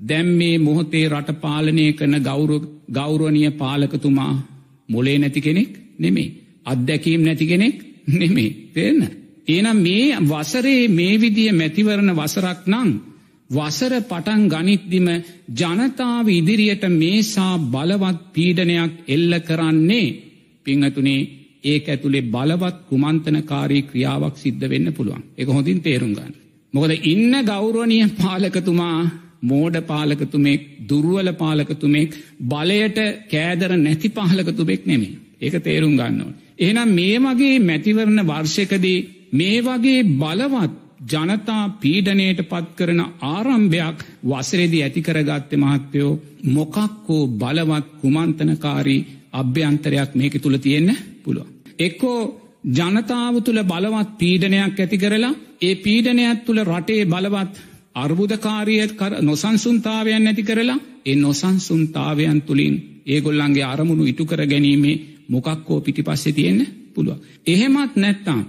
දැම් 0.00 0.28
මේ 0.34 0.58
මොහොතේ 0.58 1.08
රට 1.08 1.40
පාලනය 1.40 1.92
කරන 1.92 2.16
ගෞරු 2.22 2.56
ගෞරුවනිය 2.90 3.50
පාලකතුමා 3.52 4.32
මොලේ 4.88 5.18
නැති 5.18 5.40
කෙනෙක් 5.40 5.70
නෙමේ. 5.98 6.34
අත්දැකීම් 6.64 7.22
නැති 7.22 7.46
කෙනෙක් 7.46 7.76
නෙමේ 8.10 8.56
තේන්න. 8.70 9.00
ඒනම් 9.46 9.78
මේ 9.78 10.16
වසරේ 10.22 10.88
මේ 10.90 11.14
විදිය 11.16 11.50
මැතිවරණ 11.52 12.16
වසරක් 12.16 12.60
නං. 12.68 12.90
වසර 13.50 13.94
පටන් 14.02 14.42
ගනිත්දිම 14.46 15.08
ජනතාව 15.52 16.26
ඉදිරියට 16.30 16.84
මේසා 16.92 17.54
බලවත් 17.66 18.18
පීඩනයක් 18.32 18.92
එල්ල 19.08 19.32
කරන්නේ 19.40 20.16
පිංහතුනේ 20.66 21.28
ඒ 21.64 21.78
ඇතුළේ 21.84 22.28
බලවත් 22.28 22.76
කුමන්තනකාරී 22.88 23.82
ක්‍රියාවක් 23.82 24.36
සිද්ධ 24.36 24.66
වෙන්න 24.66 24.92
පුළුවන් 24.92 25.22
එක 25.36 25.48
හොඳින් 25.48 25.80
තේරුම් 25.80 26.12
ගන්න. 26.12 26.34
මොකද 26.74 26.92
ඉන්න 27.04 27.32
ගෞරුවනිය 27.44 28.04
පාලකතුමා 28.16 29.00
මෝඩ 29.42 29.76
පාලකතුමෙක් 29.82 30.62
දුරුවල 30.88 31.30
පාලකතුමෙක් 31.34 32.18
බලයට 32.44 32.98
කෑදර 33.28 33.72
නැති 33.76 34.08
පාලකතුබෙක් 34.10 34.86
නෙමේ. 34.86 35.18
ඒක 35.40 35.54
තේරුම් 35.60 35.94
ගන්නවා. 35.94 36.36
එහනම් 36.58 36.90
මේ 36.90 37.18
වගේ 37.20 37.56
මැතිවරණ 37.60 38.26
වර්ෂකදී 38.26 38.98
මේ 39.32 39.58
වගේ 39.62 40.00
බලවත් 40.14 40.74
ජනතා 41.06 41.62
පීඩනයට 41.80 42.40
පත් 42.44 42.66
කරන 42.76 43.00
ආරම්භයක් 43.26 43.98
වසරේදී 44.24 44.82
ඇතිකරගත්ත 44.82 45.52
මහත්තයෝ 45.56 46.18
මොකක්කෝ 46.48 47.22
බලවත් 47.36 47.86
කුමන්තනකාරී 48.00 49.06
අභ්‍යන්තරයක් 49.32 50.10
මේක 50.14 50.34
තුළ 50.36 50.58
තියෙන්න 50.58 50.90
පුළුව. 51.24 51.46
එක්කෝ 51.78 52.20
ජනතාව 52.68 53.34
තුළ 53.40 53.60
බලවත් 53.64 54.10
පීඩනයක් 54.18 54.80
ඇති 54.80 54.98
කරලා 54.98 55.34
ඒ 55.62 55.74
පීඩනයක් 55.76 56.44
තුළ 56.44 56.60
රටේ 56.64 57.04
බලවත් 57.04 57.54
අර්බුදකාරියත් 57.98 58.92
කර 58.92 59.12
නොසන්සුන්තාවයන් 59.22 60.24
නැති 60.24 60.42
කරලා 60.42 60.78
ඒ 61.06 61.16
නොසන්සුන්තාවයන් 61.16 62.40
තුළින් 62.42 62.76
ඒගොල්ලන්ගේ 63.06 63.64
අරමුණු 63.64 64.04
ඉටු 64.04 64.24
කර 64.24 64.42
ගැනීමේ 64.46 64.96
මොකක්කෝ 65.28 65.80
පිටි 65.80 66.02
පස්සෙ 66.02 66.32
තියෙන්න 66.32 66.60
පුළුව. 66.94 67.16
එහෙමත් 67.46 67.96
නැත්තාම්. 67.96 68.42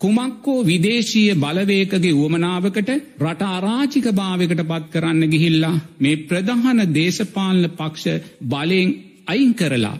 කුමක්කෝ 0.00 0.60
විදේශීය 0.62 1.34
බලවේකගේ 1.36 2.12
වුවමනාවකට 2.12 2.88
රට 3.20 3.42
අරාචික 3.48 4.06
භාවකට 4.12 4.62
පත් 4.62 4.84
කරන්න 4.92 5.22
ගිහිල්ලා 5.28 5.76
මේ 5.98 6.22
ප්‍රධාන 6.22 6.80
දේශපාලන 6.90 7.66
පක්ෂ 7.72 8.06
බලයෙන් 8.44 8.88
අයින් 9.26 9.52
කරලා 9.54 9.96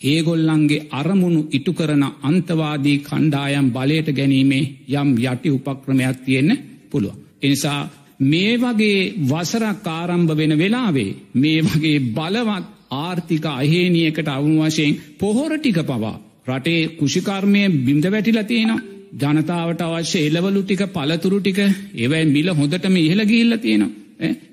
ඒගොල්ලන්ගේ 0.00 0.86
අරමුණු 0.92 1.42
ඉටු 1.50 1.72
කරන 1.72 2.04
අන්තවාදී 2.22 2.98
කණ්ඩායම් 3.00 3.68
බලයට 3.70 4.08
ගැනීමේ 4.12 4.64
යම් 4.94 5.10
යටි 5.24 5.50
උපක්‍රමයක් 5.50 6.18
තියෙන්න 6.24 6.50
පුළුව. 6.90 7.14
එනිසා 7.42 7.80
මේ 8.20 8.56
වගේ 8.56 9.12
වසරක් 9.22 9.86
ආරම්භ 9.88 10.32
වෙන 10.32 10.58
වෙලාවේ 10.58 11.16
මේ 11.34 11.62
වගේ 11.62 12.04
බලවත් 12.10 12.64
ආර්ථික 12.92 13.46
අහේනියකට 13.46 14.28
අවුණු 14.28 14.62
වශයෙන් 14.64 14.98
පොහොරටික 15.18 15.78
පවා 15.82 16.20
රටේ 16.46 16.88
කුෂිකර්මය 16.90 17.62
බිඳ 17.80 18.04
වැටිල 18.06 18.40
තියෙනවා. 18.44 18.80
ජනතාවට 19.14 19.82
අවශ්‍ය 19.82 20.18
එලවලු 20.20 20.62
ටික 20.62 20.82
පලතුරු 20.88 21.38
ටික 21.40 21.60
ඒවයි 21.94 22.24
මිල 22.26 22.48
හොඳටම 22.52 22.96
ඉහළ 22.98 23.22
ගිල්ල 23.24 23.52
තියෙනවා. 23.58 23.92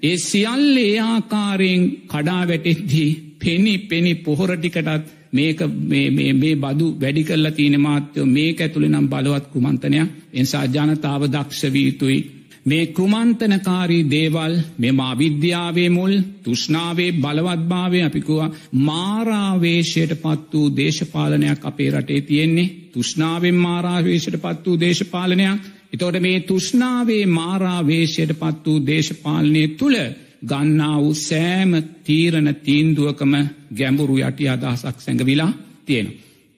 ඒ 0.01 0.17
සියල්ල 0.19 0.77
ඒ 0.79 0.99
ආකාරයෙන් 1.01 1.81
කඩා 2.07 2.43
වැටෙද්දී 2.43 3.09
පෙනි 3.39 3.73
පෙනි 3.85 4.11
පොහොරටිකටත් 4.17 4.89
මේක 5.31 5.59
මේ 5.89 6.55
බදු 6.57 6.87
වැඩි 6.95 7.23
කල්ල 7.23 7.47
තියෙන 7.51 7.77
මාත්‍යයෝ 7.79 8.27
මේක 8.27 8.59
ඇතුළි 8.59 8.89
නම් 8.89 9.07
බලවත් 9.07 9.45
කුමන්තනයක්. 9.47 10.09
එනිසා 10.33 10.65
ජනතාව 10.67 11.21
දක්ෂවීතුයි 11.27 12.19
මේ 12.65 12.85
කුමන්තනකාරී 12.87 14.09
දේවල් 14.09 14.53
මෙම 14.77 14.99
අවිද්‍යාවේ 15.01 15.89
මුල් 15.89 16.13
තුෂ්නාවේ 16.43 17.11
බලවත්භාවය 17.13 18.01
අපිකුවා 18.01 18.53
මාරාවේශයට 18.79 20.13
පත් 20.15 20.53
වූ 20.53 20.75
දේශපාලනයක් 20.75 21.61
අපේ 21.63 21.91
රටේ 21.91 22.21
තියෙන්නේ 22.21 22.71
තුෂ්නාවෙන් 22.91 23.57
මාරාවේශයට 23.57 24.37
පත් 24.37 24.65
වූ 24.65 24.79
දේශපාලනයක් 24.79 25.61
එතෝට 25.93 26.19
මේ 26.19 26.39
තුෂ්නාවේ 26.41 27.25
මාරාවේශයට 27.27 28.31
පත් 28.35 28.65
වූ 28.65 28.85
දේශපාලනය 28.85 29.63
තුළ 29.69 29.97
ගන්නා 30.43 30.97
වූ 30.97 31.13
සෑම 31.15 31.71
තීරණ 32.03 32.55
තීන්දුවකම 32.57 33.33
ගැඹුරු 33.75 34.15
යටි 34.19 34.49
අදහසක් 34.49 34.97
සැඟවිලා 34.99 35.51
තියෙන. 35.85 36.07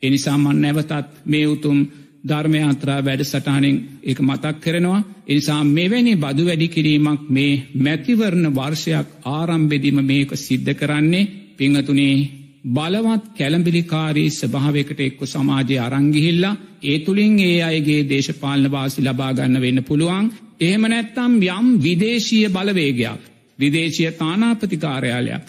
එනිසා 0.03 0.37
මන් 0.37 0.61
නැවතත් 0.61 0.91
මේ 1.25 1.47
උතුම් 1.47 1.79
ධර්මයාත්‍රා 2.23 2.99
වැඩ 3.01 3.23
සටානෙන් 3.23 3.77
එක 4.03 4.19
මතක් 4.21 4.55
කරනවා. 4.59 5.05
එනිසා 5.25 5.63
මෙවැනි 5.65 6.13
බදු 6.17 6.43
වැඩි 6.45 6.67
කිරීමක් 6.69 7.21
මේ 7.29 7.63
මැතිවරණ 7.77 8.47
වර්ෂයක් 8.51 9.07
ආරම්භෙදිම 9.27 9.97
මේක 10.03 10.31
සිද්ධ 10.37 10.71
කරන්නේ 10.75 11.29
පිංහතුනේ 11.57 12.15
බලවත් 12.67 13.23
කැළඹිලිකාරී 13.33 14.29
ස්භාවකට 14.31 14.99
එක්ක 14.99 15.19
සමාජය 15.25 15.75
අරංගිහිල්ලා 15.79 16.59
ඒ 16.83 16.97
තුළින් 16.99 17.35
ඒ 17.41 17.59
අයගේ 17.63 18.01
දේශපාලන 18.05 18.71
වාසි 18.71 19.01
ලබාගන්න 19.01 19.61
වෙන්න 19.61 19.83
පුළුවන් 19.83 20.31
එහෙම 20.59 20.83
නැත්තම් 20.85 21.33
යම් 21.49 21.67
විදේශීය 21.79 22.47
බලවේගයක් 22.49 23.21
විදේශය 23.59 24.05
තානාපතිකාරයාලයක් 24.13 25.45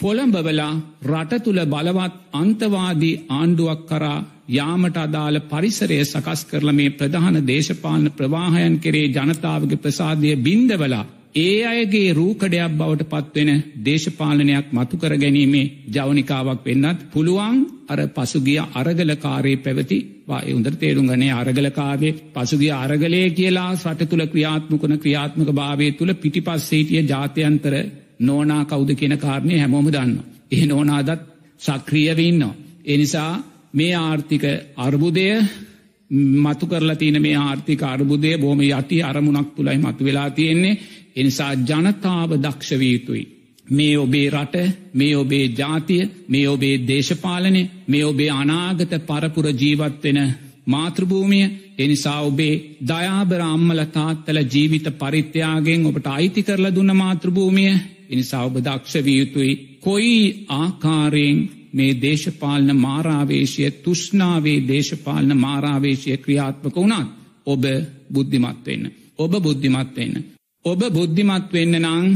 පොළඹවලා 0.00 0.72
රට 1.04 1.42
තුළ 1.42 1.60
බලවත් 1.66 2.14
අන්තවාදී 2.34 3.20
ආණ්ඩුවක් 3.30 3.82
කරා 3.86 4.18
යාමට 4.48 4.96
අදාළ 4.98 5.40
පරිසරය 5.46 5.98
සකස් 6.02 6.40
කරල 6.44 6.70
මේ 6.72 6.90
ප්‍රධාන 6.92 7.36
දේශපාලන 7.44 8.08
ප්‍රවාහයන් 8.12 8.78
කෙරේ 8.78 9.06
ජනතාවගේ 9.08 9.78
ප්‍රසාදය 9.78 10.36
බින්දවලා 10.38 11.04
ඒ 11.36 11.64
අයගේ 11.66 12.10
රූකඩයක් 12.12 12.74
බවට 12.74 13.08
පත්වෙන 13.12 13.62
දේශපාලනයක් 13.84 14.66
මතු 14.70 14.96
කර 14.96 15.14
ගැනීමේ 15.16 15.70
ජවනිකාවක් 15.88 16.60
වෙන්නත් 16.64 17.00
පුළුවන් 17.10 17.56
අර 17.88 18.00
පසුගිය 18.08 18.60
අරගලකාරයේ 18.74 19.56
පැවති 19.58 19.98
වාය 20.26 20.52
උදර 20.52 20.74
තේරුම්ගනේ 20.76 21.32
අරගලකාවේ 21.34 22.12
පසුගිය 22.34 22.72
අරගලය 22.74 23.22
කියලා 23.32 23.70
සට 23.74 24.06
තුළ 24.06 24.24
ක්‍රියාත්මකන 24.26 24.94
ක්‍රියාත්මක 24.98 25.50
භාවය 25.52 25.88
තුළ 25.92 26.14
පිටිපස්සේටිය 26.16 27.02
ජාතයන්තර 27.04 27.74
නෝනා 28.20 28.62
කෞුද 28.66 28.90
කියන 28.92 29.16
කාරණය 29.18 29.54
හැමෝම 29.54 29.88
දන්න. 29.88 30.12
එහ 30.50 30.62
නෝනාදත් 30.64 31.20
සක්‍රියවන්නවා. 31.60 32.54
එනිසා 32.86 33.32
මේ 33.74 33.94
ආර්ථික 33.96 34.44
අර්බුදය 34.78 35.26
මතු 36.38 36.66
කරලා 36.66 36.96
තියන 36.96 37.16
මේ 37.20 37.36
ආර්ථික 37.38 37.82
අර්බුදය 37.84 38.30
බොහම 38.38 38.60
යටි 38.62 39.02
අරමුණක් 39.02 39.48
තුළයි 39.50 39.78
මතු 39.78 40.04
වෙලා 40.04 40.30
තියෙන්නේ 40.30 40.80
එනිසා 41.16 41.52
ජනතාව 41.60 42.30
දක්ෂවීතුයි. 42.38 43.24
මේ 43.66 43.98
ඔබේ 43.98 44.30
රට 44.30 44.56
මේ 44.92 45.16
ඔබේ 45.16 45.46
ජාතිය 45.50 46.10
මේ 46.28 46.48
ඔබේ 46.48 46.76
දේශපාලනය 46.80 47.62
මේ 47.86 48.04
ඔබේ 48.04 48.30
අනාගත 48.32 48.92
පරපුර 49.02 49.46
ජීවත්වෙන 49.52 50.18
මාතෘභූමිය 50.66 51.46
එනිසා 51.78 52.20
ඔබේ 52.20 52.76
දයාබර 52.82 53.40
අම්මල 53.42 53.80
තාත්තල 53.88 54.38
ජීවිත 54.46 54.86
පරිත්‍යයාගෙන් 54.94 55.86
ඔබට 55.86 56.06
අයිති 56.08 56.42
කරල 56.42 56.66
දුන්න 56.70 56.96
මාතෘභූමිය 56.96 57.74
එනිසා 58.10 58.44
ඔබ 58.44 58.56
දක්ෂ 58.58 59.04
වියයුතුයි 59.04 59.52
කොයි 59.80 60.46
ආකාරයෙන් 60.50 61.38
මේ 61.74 61.96
දේශපාලන 61.96 62.70
මාරාවේශය 62.76 63.70
තුෂ්නාවේ 63.78 64.60
දේශපාලන 64.68 65.36
මාරාවේශය 65.36 66.16
ක්‍රියාත්මක 66.18 66.76
වුණත් 66.76 67.10
ඔබ 67.46 67.64
බුද්ධිමත් 68.08 68.62
වෙන්න. 68.64 68.84
ඔබ 69.16 69.32
බුද්ධිමත් 69.38 69.92
වෙන්න. 69.94 70.14
ඔබ 70.64 70.80
බුද්ධිමත් 70.90 71.52
වෙන්න 71.52 71.74
නං 71.80 72.06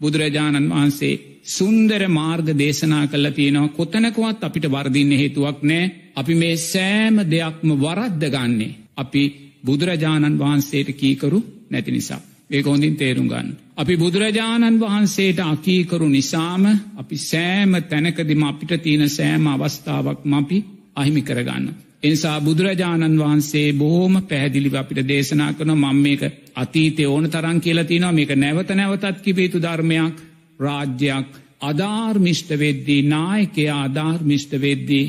බුදුරජාණන් 0.00 0.70
වහන්සේ 0.70 1.14
සුන්දර 1.46 2.02
මාර්ග 2.10 2.48
දේශනා 2.54 3.04
කල්ල 3.06 3.30
තියෙනවා 3.30 3.68
කොතනකවත් 3.70 4.40
අපිට 4.42 4.66
වර්දින්න 4.68 5.12
හේතුවක් 5.14 5.58
නෑ 5.62 5.92
අපි 6.14 6.34
මේ 6.34 6.56
සෑම 6.62 7.16
දෙයක්ම 7.26 7.68
වරද්ද 7.76 8.24
ගන්නේ. 8.28 8.76
අපි 8.96 9.22
බුදුරජාණන් 9.64 10.38
වහන්සේට 10.38 10.90
කීකරු 10.94 11.38
නැති 11.70 11.90
නිසා. 11.90 12.22
ඒ 12.50 12.62
හොඳින් 12.62 12.96
තේරුම් 12.96 13.28
ගන්න. 13.28 13.48
අපි 13.76 13.96
බුදුරජාණන් 13.96 14.80
වහන්සේට 14.80 15.40
අකීකරු 15.42 16.08
නිසාම 16.08 16.64
අපි 16.96 17.16
සෑම 17.20 17.72
තැනකදිම 17.82 18.42
අපිට 18.42 18.82
තියෙන 18.82 19.08
සෑම 19.10 19.46
අවස්ථාවක්ම 19.46 20.32
අපි 20.34 20.58
අහිමි 20.96 21.22
කරගන්න. 21.22 21.66
එනිසා 22.02 22.40
බුදුරජාණන් 22.40 23.18
වහන්සේ 23.18 23.72
බොහෝම 23.72 24.14
පැහැදිලිව 24.22 24.74
අපිට 24.74 25.00
දේශනා 25.04 25.52
කන 25.52 25.72
මං 25.74 25.98
මේක 25.98 26.22
අතීතය 26.54 27.06
ඕන 27.06 27.26
තරන් 27.26 27.60
කියලතිනවා 27.60 28.12
මේක 28.12 28.30
නැවත 28.34 28.70
නැවතත් 28.72 29.22
කිපේතු 29.22 29.58
ධර්මයක් 29.58 30.16
රාජ්‍යයක් 30.60 31.30
අධාර්මිෂ්ට 31.62 32.50
වෙද්දී 32.56 33.02
නායකයා 33.04 33.82
අධාර්මිෂ්ට 33.82 34.52
වෙද්දී 34.60 35.06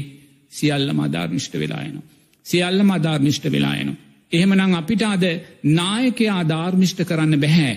සියල්ලම 0.51 1.00
අධාර්මිෂ්ට 1.00 1.53
වෙලායනවා. 1.56 2.06
සියල්ලම 2.46 2.89
අධාර්මිෂ්ට 2.91 3.51
වෙලායනවා. 3.51 4.06
එහෙමනං 4.31 4.75
අපිට 4.75 5.03
අද 5.03 5.24
නායකයා 5.63 6.41
ධර්මිෂ්ට 6.43 7.03
කරන්න 7.03 7.39
බැහැ. 7.39 7.75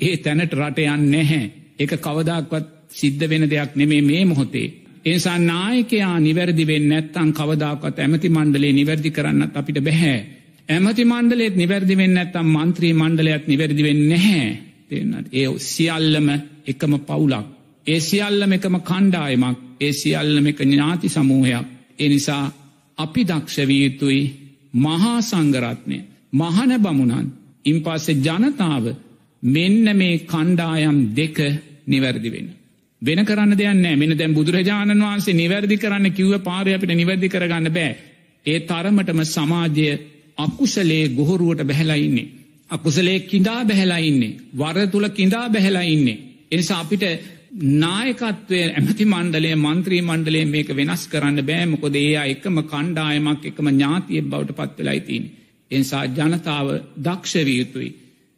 ඒ 0.00 0.16
තැනට 0.16 0.54
රටයන් 0.54 1.10
නැහැ. 1.10 1.50
එක 1.78 1.92
කවදක්වත් 1.98 2.66
සිද්ධ 2.90 3.28
වෙන 3.28 3.48
දෙයක් 3.50 3.76
නෙමේ 3.76 4.02
මේ 4.02 4.24
මොහොතේ. 4.24 4.72
එනිසා 5.04 5.38
නායකයා 5.40 6.20
නිවැරදිවෙන් 6.20 6.88
නැත්තං 6.88 7.32
කවදාකත් 7.32 7.98
ඇමති 7.98 8.28
මණ්ඩලේ 8.28 8.72
නිවැරදි 8.72 9.10
කරන්න 9.10 9.50
අපිට 9.54 9.80
බැහැ. 9.80 10.18
ඇමති 10.68 11.04
මණ්ඩලෙත් 11.04 11.56
නිවැරදිවෙන් 11.56 12.14
නැත්තම් 12.14 12.46
මන්ත්‍රී 12.48 12.94
මණ්ඩලයක් 12.94 13.46
නිවැරදිවෙන් 13.46 14.08
නැහැ. 14.08 14.58
තිෙන්න්නට 14.88 15.28
ඒ 15.32 15.48
සියල්ලම 15.60 16.28
එකම 16.66 16.94
පවුලක්. 17.00 17.46
ඒ 17.86 18.00
සියල්ලම 18.00 18.52
එකම 18.52 18.76
කණ්ඩායමක් 18.80 19.58
ඒ 19.80 19.92
සියල්ලම 19.92 20.46
එක 20.46 20.60
ඥාති 20.60 21.08
සමූහයක්. 21.08 21.66
එනිසා 21.98 22.44
අපි 22.98 23.22
දක්ෂවීයුතුයි 23.24 24.41
මහා 24.74 25.20
සංගරත්නය 25.22 25.98
මහන 26.32 26.72
බමුණන් 26.78 27.28
ඉන් 27.64 27.78
පස්සේ 27.80 28.20
ජනතාව 28.20 28.84
මෙන්න 29.42 29.96
මේ 29.96 30.18
කණ්ඩායම් 30.24 30.98
දෙක 31.12 31.38
නිවැරදි 31.86 32.30
වෙන. 32.30 32.48
වෙන 33.02 33.24
කරන්න 33.24 33.52
දෙයන්න 33.54 33.98
මෙන 33.98 34.16
දැන් 34.16 34.34
බුදුරජාණන් 34.34 35.02
වහන්සේ 35.02 35.34
නිවැරදි 35.34 35.76
කරන්න 35.76 36.06
කිව්ව 36.10 36.38
පාරය 36.40 36.74
අපිට 36.74 36.92
නිවැරදි 36.92 37.28
කරගන්න 37.28 37.68
බෑ. 37.70 37.96
ඒ 38.46 38.60
තරමටම 38.62 39.20
සමාජය 39.26 39.88
අකුසලේ 40.38 41.08
ගොහොරුවට 41.10 41.62
බැහැලයින්නේ. 41.62 42.28
අකුසලේ 42.70 43.18
කිඳා 43.22 43.64
බැහැලයින්නේ. 43.64 44.36
වර 44.54 44.86
තුළ 44.88 45.08
කිඳා 45.10 45.46
බැහැලයින්නේ. 45.48 46.18
එනිසා 46.50 46.80
අපිට 46.80 47.02
නායකත්වය 47.52 48.58
ඇමති 48.70 49.04
මණ්ඩලේ 49.04 49.56
මන්ත්‍රී 49.56 50.02
මණ්ඩලේ 50.02 50.44
මේක 50.46 50.68
වෙනස් 50.70 51.02
කරන්න 51.08 51.38
බෑමකොද 51.44 51.96
ඒ 51.96 52.22
එකම 52.24 52.56
කණ්ඩායමක් 52.64 53.42
එකම 53.44 53.66
ඥාතිය 53.68 54.22
බවට 54.22 54.56
පත්වෙලයිතින්. 54.58 55.24
එනිසා 55.70 56.04
ජනතාව 56.08 56.68
දක්ෂවයුතුයි. 57.04 57.90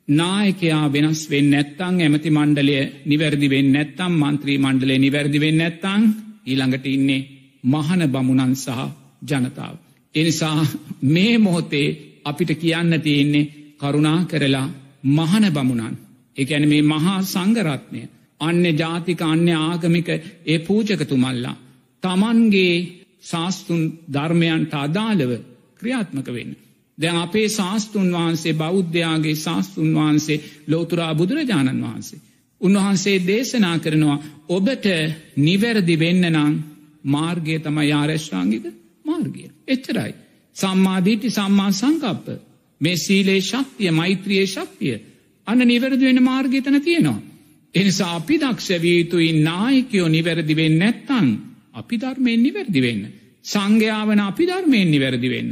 නායකයා 0.08 0.92
වෙනස් 0.92 1.30
වෙන් 1.30 1.50
නැත්තං 1.50 2.00
ඇමති 2.00 2.30
මණ්ඩලය 2.30 2.74
නිවැරදිවෙන් 3.04 3.68
නැත්තම් 3.72 4.12
මන්ත්‍රී 4.22 4.58
මණ්ඩලේ 4.58 4.98
නිවැරදිවෙන් 4.98 5.58
නැත්තං 5.58 6.02
ඊළඟට 6.46 6.86
ඉන්නේ 6.86 7.26
මහන 7.64 8.02
බමුණන් 8.08 8.56
සහ 8.56 8.80
ජනතාව. 9.22 9.76
එනිසා 10.14 10.66
මේ 11.04 11.38
මොහොතේ 11.38 11.86
අපිට 12.24 12.50
කියන්න 12.56 13.00
තියෙන්නේ 13.00 13.50
කරුණා 13.78 14.18
කරලා 14.24 14.68
මහන 15.10 15.46
බමුණන්. 15.52 15.96
එකැන 16.36 16.68
මේ 16.68 16.82
මහා 16.84 17.22
සංගරත්නය 17.24 18.02
අන්‍ය 18.40 18.72
ජාතික 18.72 19.20
අන්‍ය 19.22 19.52
ආගමික 19.52 20.08
ඒ 20.46 20.58
පූජකතුමල්ලා. 20.60 21.56
තමන්ගේ 22.02 22.76
ශාස්තුන් 23.22 23.82
ධර්මයන්ට 24.08 24.72
අදාළව 24.76 25.32
ක්‍රියාත්මක 25.80 26.28
වෙන්න. 26.28 26.52
දැන් 26.98 27.16
අපේ 27.16 27.48
ශාස්තුන් 27.50 28.12
වහන්සේ 28.12 28.54
බෞද්ධයාගේ 28.54 29.36
ශාස්තුන් 29.36 29.90
වහන්සේ 29.94 30.42
ලෝතුරා 30.68 31.14
බුදුරජාණන් 31.14 31.82
වහන්සේ. 31.82 32.20
උන්වහන්සේ 32.60 33.16
දේශනා 33.26 33.78
කරනවා 33.78 34.22
ඔබට 34.48 34.86
නිවැරදි 35.38 35.96
වෙන්න 35.98 36.24
නං 36.30 36.54
මාර්ගය 37.06 37.58
තම 37.58 37.78
යාරශ්වාංගික 37.82 38.64
මාර්ගය. 39.04 39.50
එච්චරයි. 39.68 40.12
සම්මාධීටි 40.56 41.30
සම්මා 41.30 41.70
සංකප්ප 41.72 42.26
මේ 42.80 42.96
සීලේ 42.96 43.40
ශක්තිය 43.42 43.90
මෛත්‍රියයේ 43.90 44.46
ශක්තිය 44.46 44.96
අන්න 45.46 45.60
නිවැරදි 45.64 46.04
වෙන 46.04 46.22
මාර්ගතන 46.22 46.80
තියෙනවා. 46.80 47.20
එනිසා 47.74 48.14
අපි 48.14 48.36
දක්ෂවීතුයි 48.38 49.30
නායකයෝ 49.40 50.08
නිවැරදිවෙන්න 50.08 50.78
නැත්තං 50.78 51.28
අපි 51.72 52.00
ධර්මයෙන් 52.00 52.42
නිවැරදිවෙන්න. 52.42 53.02
සංඝයාවන 53.44 54.20
අපි 54.20 54.44
ධර්මයෙන් 54.46 54.90
නිවැරදිවෙන්න. 54.90 55.50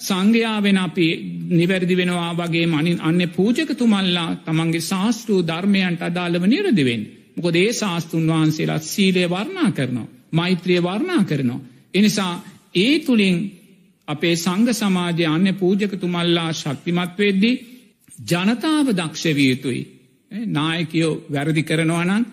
සංඝයාවෙන 0.00 0.78
අපි 0.78 1.06
නිවැරදි 1.50 1.96
වෙනවා 1.96 2.32
වගේ 2.34 2.66
මනින් 2.66 2.98
අන්න 3.00 3.20
පූජකතුමල්ලා 3.36 4.30
තමන්ගේ 4.36 4.80
ශාස්තෘ 4.82 5.30
ධර්මයන්ට 5.42 6.02
අදාළව 6.02 6.44
නිරදිවෙන්. 6.44 7.02
මොකොද 7.36 7.56
ඒ 7.56 7.72
ශාස්තුන් 7.72 8.26
වහන්සේලා 8.26 8.78
සීලය 8.84 9.24
වර්ණා 9.30 9.70
කරනවා. 9.70 10.12
මෛත්‍රිය 10.32 10.80
වර්ණා 10.82 11.22
කරනවා. 11.24 11.60
එනිසා 11.94 12.34
ඒ 12.74 12.98
තුළින් 12.98 13.36
අපේ 14.08 14.36
සංඝ 14.36 14.72
සමාජය 14.72 15.24
අන්න 15.26 15.48
පූජකතුමල්ලා 15.54 16.50
ශක්තිමත් 16.52 17.12
වෙද්දී 17.18 17.60
ජනතාව 18.22 18.86
දක්ෂවියතුයි 18.92 19.82
නායකයෝ 20.48 21.12
වැරදි 21.30 21.62
කරනවනන් 21.62 22.24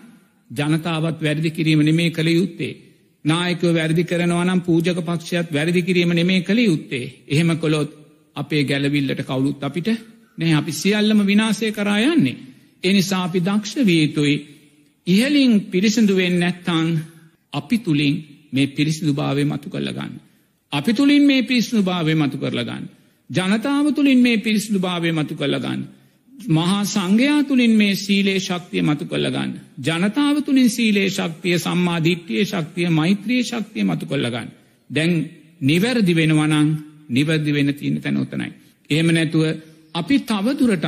ජනතාවත් 0.50 1.18
වැරදි 1.22 1.50
කිරීම 1.50 1.80
නෙමේ 1.80 2.10
කළ 2.10 2.28
යුත්තේ. 2.30 2.72
නායකව 3.24 3.74
වැරදි 3.74 4.04
කරනවනම් 4.04 4.60
පූජක 4.60 4.98
පක්ෂයත් 5.00 5.52
වැරදි 5.52 5.82
කිරීම 5.82 6.10
නෙමේ 6.10 6.40
කළ 6.40 6.58
යුත්තේ. 6.60 7.12
එහෙම 7.28 7.58
කොළොත් 7.58 7.90
අපේ 8.36 8.64
ගැලවිල්ලට 8.64 9.22
කවුලුත් 9.22 9.62
අපිට 9.62 9.88
නෑ 10.38 10.54
අපි 10.54 10.72
සියල්ලම 10.72 11.26
විනාසය 11.26 11.72
කරා 11.72 12.00
යන්නේ. 12.00 12.36
එනිසා 12.84 13.24
අපි 13.24 13.40
දක්ෂ 13.40 13.86
වීතුයි 13.86 14.36
ඉහලින් 15.06 15.60
පිරිසිදුවෙන් 15.62 16.40
නැත්තං 16.40 16.88
අපි 17.52 17.78
තුළින් 17.78 18.14
මේ 18.52 18.66
පිරිසිදු 18.68 19.14
භාවය 19.14 19.44
මතු 19.44 19.70
කරලගන්න. 19.70 20.12
අපි 20.72 20.92
තුළින් 20.94 21.22
මේ 21.22 21.42
පිරිසිදු 21.42 21.82
භාවය 21.82 22.14
මතු 22.14 22.36
කරලගන්න. 22.38 22.84
ජනතාව 23.30 23.86
තුළින් 23.94 24.18
මේ 24.18 24.36
පිරිසිදු 24.36 24.78
භාවය 24.78 25.12
මතු 25.12 25.34
කරලගන්න. 25.34 25.82
මහා 26.48 26.84
සංඝයා 26.84 27.42
තුළින් 27.44 27.70
මේ 27.72 27.94
සීලේ 27.96 28.38
ශක්තිය 28.38 28.82
මතු 28.82 29.04
කොල්ලගන්න. 29.04 29.52
ජනතාව 29.80 30.42
තුළින් 30.42 30.70
සීලේ 30.70 31.08
ශක්තිය 31.08 31.58
සම්මාධිට්්‍යය 31.58 32.44
ශක්තිය 32.44 32.88
මෛත්‍රයේ 32.90 33.42
ශක්තිය 33.42 33.84
මතු 33.84 34.06
කොල්ලගන්න. 34.06 34.48
දැන් 34.90 35.12
නිවැරදි 35.60 36.16
වෙනවනං 36.16 36.68
නිවැරදි 37.08 37.52
වෙන 37.52 37.74
තියන 37.74 38.00
තැනොතනයි. 38.00 38.52
එහෙම 38.90 39.08
නැතුව 39.08 39.44
අපි 39.94 40.18
තවදුරටත් 40.20 40.86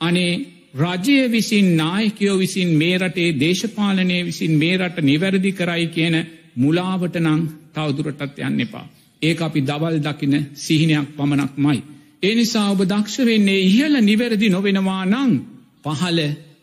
අනේ 0.00 0.32
රජය 0.74 1.30
විසින් 1.32 1.76
නායකයෝ 1.76 2.38
විසින් 2.38 2.68
මේ 2.72 2.98
රටේ 2.98 3.40
දේශපාලනය 3.40 4.24
විසින් 4.24 4.52
මේ 4.52 4.76
රට 4.76 5.02
නිවැරදි 5.02 5.52
කරයි 5.52 5.86
කියන 5.88 6.16
මුලාවට 6.54 7.16
නං 7.16 7.42
තවදුරටත් 7.74 8.38
යන්න 8.40 8.60
එපා. 8.60 8.86
ඒ 9.22 9.36
අපි 9.38 9.60
දවල් 9.60 9.96
දකින 9.98 10.34
සිහිනයක් 10.54 11.16
පමණක් 11.16 11.54
මයි. 11.56 11.82
ඒ 12.22 12.34
නිසා 12.34 12.70
ඔබ 12.70 12.80
දක්ෂ 12.84 13.26
වෙන්නේ 13.26 13.60
ඉහල 13.62 13.94
නිවැරදි 14.00 14.48
නොවෙනවා 14.48 15.04
නං 15.06 15.32
පහල 15.84 16.18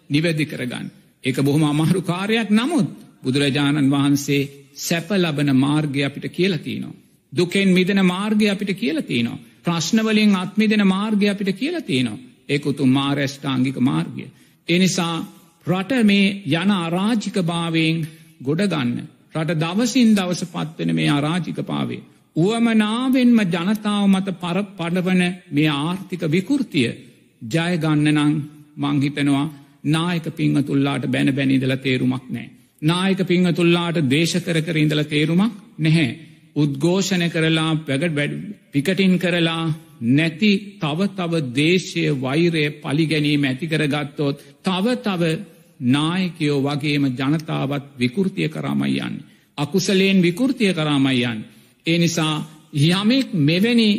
නිවැදි 0.09 0.45
කරගන්න. 0.45 0.87
එක 1.23 1.37
බොහොම 1.41 1.63
අමහරු 1.63 2.01
කාරයක් 2.03 2.49
නමුත් 2.51 2.87
බුදුරජාණන් 3.23 3.91
වහන්සේ 3.91 4.49
සැප 4.77 5.09
ලබන 5.13 5.51
මාර්ගය 5.55 6.03
අපිට 6.03 6.27
කියලතිනවා. 6.29 6.99
දුකෙන් 7.33 7.69
මිදන 7.69 8.01
මාර්ගය 8.05 8.49
අපිට 8.49 8.71
කියලතිනවා. 8.73 9.41
ප්‍රශ්නවලින් 9.63 10.35
අත්මිදෙන 10.35 10.83
මාර්ගය 10.87 11.29
අපිට 11.29 11.51
කියලතිනවා. 11.53 12.23
ඒකුතු 12.49 12.85
මාරැෂ්ඨාංගික 12.87 13.77
මාර්ගය. 13.81 14.25
එනිසා 14.67 15.15
රට 15.67 16.03
මේ 16.03 16.27
යන 16.53 16.71
අරාජික 16.73 17.37
භාවයෙන් 17.43 18.07
ගොඩගන්න. 18.41 18.91
රට 19.35 19.57
දවසින් 19.57 20.11
දවස 20.15 20.43
පත්වෙන 20.45 20.95
මේ 20.95 21.09
අරාජික 21.09 21.57
පාවේ. 21.63 22.03
උවමනාවෙන්ම 22.35 23.39
ජනතාව 23.47 24.05
මත 24.07 24.27
පර 24.37 24.57
පඩවන 24.77 25.23
මේ 25.51 25.69
ආර්ථික 25.69 26.23
විකෘතිය 26.29 26.89
ජයගන්නනං 27.41 28.33
මංහිතනවා 28.77 29.45
නායක 29.85 30.27
පිංහතුල්ලාට 30.31 31.05
බැන 31.07 31.29
බැනිදල 31.31 31.75
තේරුමක් 31.77 32.25
නෑ. 32.29 32.49
නායක 32.81 33.19
පිංහතුල්ලාට 33.23 33.97
දේශකර 34.05 34.57
කර 34.61 34.77
ඉඳල 34.77 35.03
තේරුමක් 35.05 35.53
නැහැ. 35.79 36.09
උද්ඝෝෂණය 36.55 37.29
කරලා 37.29 37.71
පැගට 37.79 38.13
වැඩ 38.13 38.33
පිකටින් 38.71 39.15
කරලා 39.17 39.73
නැති 40.11 40.51
තව 40.77 41.09
තව 41.09 41.33
දේශය 41.53 42.05
වෛරය 42.17 42.65
පලිගැනීම 42.77 43.43
ඇතිකර 43.45 43.87
ගත්තොත් 43.87 44.43
තව 44.61 44.95
තව 44.99 45.23
නායකයෝ 45.87 46.61
වගේම 46.61 47.05
ජනතාවත් 47.13 47.85
විකෘතිය 47.97 48.49
කරාමයි 48.49 48.99
යන්න. 48.99 49.23
අකුසලයෙන් 49.57 50.21
විකෘතිය 50.21 50.73
කරාමයි 50.73 51.23
යන්න. 51.25 51.45
ඒ 51.87 51.97
නිසා 51.97 52.35
යමෙක් 52.73 53.27
මෙවැනි 53.41 53.89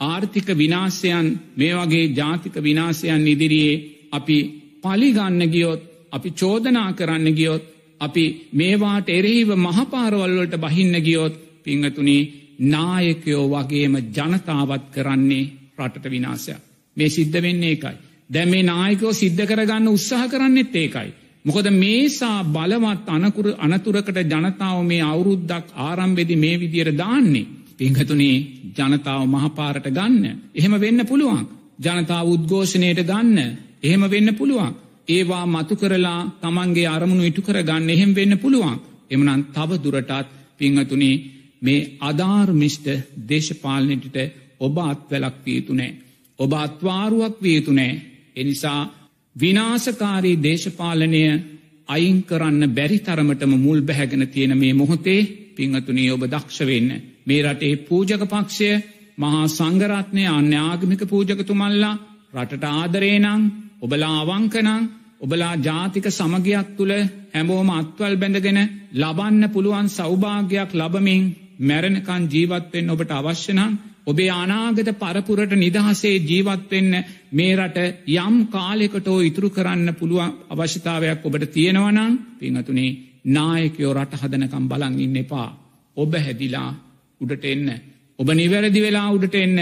ආර්ථික 0.00 0.48
විනාසයන් 0.54 1.26
මේ 1.56 1.74
වගේ 1.74 2.06
ජාතික 2.12 2.56
විනාසයන් 2.58 3.26
ඉදිරියේ 3.26 3.82
අපි 4.12 4.38
පලිගන්න 4.82 5.40
ගියොත් 5.48 5.82
අපි 6.12 6.30
චෝදනා 6.32 6.90
කරන්න 6.92 7.28
ගියොත් 7.32 7.64
අපි 8.00 8.24
මේවාට 8.52 9.08
එරෙහිව 9.08 9.50
මහපාරවල්වලට 9.56 10.54
බහින්න 10.58 10.96
ගියොත් 11.00 11.34
පිංහතුනි 11.64 12.18
නායකයෝ 12.64 13.44
වගේම 13.48 13.94
ජනතාවත් 14.08 14.84
කරන්නේ 14.92 15.52
රටට 15.78 16.06
විනාසයක්. 16.06 16.60
මේ 16.96 17.08
සිද්ධ 17.08 17.42
වෙන්නේ 17.42 17.72
එකයි. 17.72 17.96
දැ 18.30 18.46
මේ 18.46 18.62
නායකෝ 18.64 19.12
සිද්ධ 19.12 19.46
කරගන්න 19.46 19.88
උත්සාහ 19.88 20.28
කරන්නෙත් 20.28 20.76
ඒකයි. 20.76 21.10
මොකද 21.46 21.66
මේසා 21.72 22.38
බලවත් 22.46 23.08
අනකුර 23.08 23.46
අනතුරකට 23.58 24.18
ජනතාව 24.24 24.78
මේ 24.84 25.02
අවුරුද්දක් 25.02 25.66
ආරම්වෙදි 25.78 26.36
මේ 26.36 26.56
විදියට 26.60 26.98
දාන්නේ. 26.98 27.46
පිංහතුනේ 27.78 28.36
ජනතාව 28.76 29.22
මහපාරට 29.26 29.86
ගන්න. 29.88 30.24
එහෙම 30.54 30.74
වෙන්න 30.80 31.00
පුළුවන්. 31.06 31.44
ජනතාව 31.78 32.26
උද්ඝෝෂණයට 32.28 33.00
ගන්න. 33.02 33.38
එහෙම 33.82 34.02
වෙන්න 34.10 34.34
පුළුවන්. 34.34 34.72
ඒවා 35.08 35.44
මතු 35.46 35.74
කරලා 35.76 36.20
තමන්ගේ 36.40 36.86
අරමුණු 36.86 37.24
ඉටු 37.24 37.42
කර 37.42 37.58
ගන්න 37.62 37.90
එහෙම 37.90 38.12
වෙන්න 38.14 38.38
පුළුවන්. 38.38 38.80
එමනන් 39.10 39.42
තව 39.54 39.70
දුරටත් 39.84 40.34
පිංහතුනේ 40.58 41.22
මේ 41.62 41.88
අධාර්මිෂ්ට 42.00 42.86
දේශපාලනටට 43.28 44.16
ඔබ 44.60 44.76
අත්වැලක් 44.84 45.36
වියතුනෑ. 45.46 45.92
ඔබ 46.38 46.52
අත්වාරුවක් 46.54 47.36
වියතුනෑ. 47.42 47.92
එනිසා 48.36 48.80
විනාසකාරී 49.36 50.36
දේශපාලනය 50.38 51.22
අයින් 51.88 52.18
කරන්න 52.22 52.62
බැරි 52.70 52.98
තරමටම 53.00 53.52
මුල් 53.56 53.80
බැහැගෙන 53.82 54.24
තියෙන 54.28 54.52
මේ 54.54 54.74
මොහොතේ 54.74 55.20
පිංහතුනී 55.54 56.10
ඔබ 56.10 56.22
දක්ෂ 56.24 56.60
වෙන්න. 56.62 56.90
මේ 57.26 57.42
රටේ 57.42 57.74
පූජක 57.78 58.22
පක්ෂය 58.24 58.70
මහා 59.18 59.44
සංගරත්නය 59.48 60.24
අන්‍යාගමික 60.28 61.02
පූජකතුමල්ලා 61.06 61.94
රටට 62.34 62.64
ආදරේනං 62.72 63.42
ඔබලා 63.80 64.14
අවංකනං 64.22 64.88
ඔබලා 65.20 65.54
ජාතික 65.58 66.06
සමගයක් 66.10 66.68
තුළ 66.76 66.94
හැමෝම 67.32 67.68
අත්වල් 67.72 68.14
බැඳගෙන 68.16 68.60
ලබන්න 68.94 69.44
පුළුවන් 69.48 69.88
සෞභාගයක් 69.90 70.70
ලබමින් 70.74 71.24
මැරණකන් 71.60 72.22
ජීවත්වෙන් 72.28 72.90
ඔබට 72.90 73.10
අවශ්‍යනම් 73.12 73.78
ඔබේ 74.06 74.30
අනාගත 74.32 74.90
පරපුරට 74.94 75.52
නිදහසේ 75.56 76.14
ජීවත්වෙන්න 76.20 76.92
මේ 77.32 77.56
රට 77.56 77.78
යම් 78.16 78.36
කාලෙකටෝ 78.48 79.18
ඉතුරු 79.22 79.48
කරන්න 79.50 79.94
පුළුවන් 79.94 80.34
අවශ්‍යතාවයක් 80.50 81.24
ඔබට 81.24 81.46
තියෙනවනං 81.52 82.12
පිංහතුනේ 82.38 82.90
නායකයෝ 83.28 83.92
රට 83.94 84.20
හදනකම් 84.22 84.68
බලන් 84.68 85.00
ඉන්න 85.00 85.16
එපා. 85.16 85.48
ඔබ 85.96 86.12
හැදිලා 86.16 86.70
උඩට 87.20 87.44
එන්න. 87.46 87.68
ඔබ 88.18 88.28
නිවැරදි 88.32 88.80
වෙලා 88.80 89.08
උඩට 89.10 89.34
එන්න. 89.36 89.58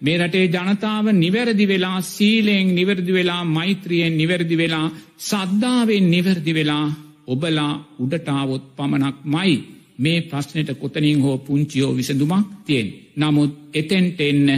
මේ 0.00 0.18
රටේ 0.18 0.46
ජනතාව 0.48 1.06
නිවැරදි 1.14 1.66
වෙලා 1.66 1.98
සීලයෙන් 2.02 2.74
නිවැරදි 2.74 3.12
වෙලා 3.12 3.42
මෛත්‍රියෙන් 3.46 4.14
නිවැරදි 4.16 4.56
වෙලා 4.56 4.86
සද්ධාවෙන් 5.20 6.06
නිවැරදි 6.10 6.54
වෙලා 6.54 6.86
ඔබලා 7.26 7.72
උඩටාවොත් 7.98 8.64
පමණක් 8.76 9.16
මයි 9.26 9.56
මේ 9.98 10.20
ප්‍රශ්නයට 10.22 10.70
කොතනින් 10.74 11.22
හෝ 11.22 11.38
පුංචියෝ 11.38 11.96
විසඳුමක් 11.96 12.46
තියෙන්. 12.64 12.86
නමුත් 13.16 13.52
එතෙන්ට 13.74 14.20
එන්න 14.20 14.48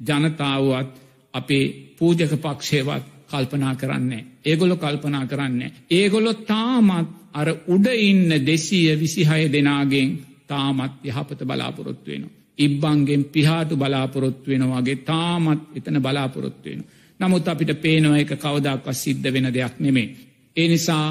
ජනතාවත් 0.00 0.92
අපේ 1.34 1.64
පූජක 1.98 2.32
පක්ෂයවත් 2.36 3.04
කල්පනා 3.28 3.74
කරන්නේ. 3.76 4.24
ඒගොලො 4.44 4.76
කල්පනා 4.76 5.26
කරන්නේ. 5.26 5.72
ඒගොලො 5.90 6.32
තාමත් 6.34 7.08
අර 7.32 7.48
උඩ 7.66 7.86
ඉන්න 7.86 8.30
දෙසීය 8.46 8.96
විසිහය 8.96 9.42
දෙනාගෙන් 9.48 10.08
තාමත් 10.46 11.04
යහපත 11.04 11.40
බලාපොරොත්තු 11.42 12.10
වෙන. 12.10 12.24
ඉබ්බන්ගෙන් 12.58 13.24
පිහාටු 13.26 13.76
බලාපොරොත්තු 13.76 14.50
වෙනවාගේ 14.50 14.96
තාමත් 15.02 15.62
එතන 15.76 15.96
බලාපොරොත්තු 15.98 16.68
වෙන. 16.68 16.84
නමුත් 17.20 17.48
අපිට 17.48 17.72
පේනව 17.76 18.14
එක 18.14 18.32
කවදක්ව 18.36 18.92
සිද්ධ 18.94 19.32
වෙන 19.32 19.48
දෙයක් 19.50 19.74
නෙමේ. 19.78 20.08
ඒ 20.56 20.68
නිසා 20.68 21.06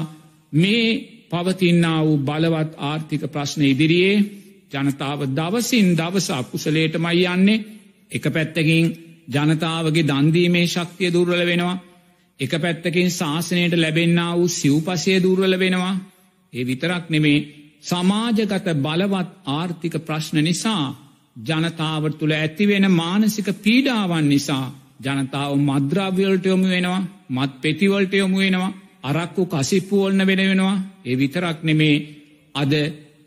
මේ 0.52 0.84
පවතින්නා 1.32 1.98
වූ 2.02 2.18
බලවත් 2.20 2.72
ආර්ථික 2.80 3.22
ප්‍රශ්න 3.28 3.62
ඉදිරියේ 3.64 4.16
ජනතාව 4.72 5.20
දවසින් 5.30 5.88
දවස 5.96 6.28
අකුසලේට 6.32 6.94
මයි 6.98 7.24
යන්නේ. 7.26 7.64
එක 8.10 8.24
පැත්තකින් 8.28 8.86
ජනතාවගේ 9.28 10.04
දන්දීමේ 10.04 10.66
ශක්තිය 10.66 11.10
දුර්වල 11.10 11.42
වෙනවා. 11.42 11.76
එක 12.40 12.52
පැත්තකින් 12.58 13.10
ශාසනයට 13.10 13.74
ලැබෙන්න්න 13.74 14.20
වූ 14.32 14.48
සිව්පසය 14.50 15.12
දුර්වල 15.18 15.54
වෙනවා. 15.58 15.94
ඒ 16.52 16.64
විතරක් 16.64 17.04
නෙමේ 17.10 17.38
සමාජගත 17.82 18.68
බලවත් 18.76 19.30
ආර්ථික 19.48 19.94
ප්‍රශ්න 20.00 20.36
නිසා 20.40 20.84
ජනතාවට 21.40 22.18
තුළ 22.18 22.34
ඇතිවෙන 22.34 22.86
මානසික 22.92 23.48
පීඩාවන් 23.58 24.28
නිසා 24.28 24.66
ජනතාව 25.00 25.52
මද්‍රාව්‍යවලට 25.58 26.44
යොමු 26.44 26.66
වෙනවා 26.66 27.02
මත් 27.30 27.52
පෙතිවලට 27.60 28.12
යොමු 28.14 28.38
වෙනවා. 28.38 28.72
අරක්කු 29.04 29.42
කසිප්පුවල්න 29.46 30.20
වෙන 30.20 30.40
වෙනවා. 30.40 30.82
ඒ 31.04 31.16
විතරක් 31.16 31.58
නෙමේ 31.62 31.96
අද 32.54 32.72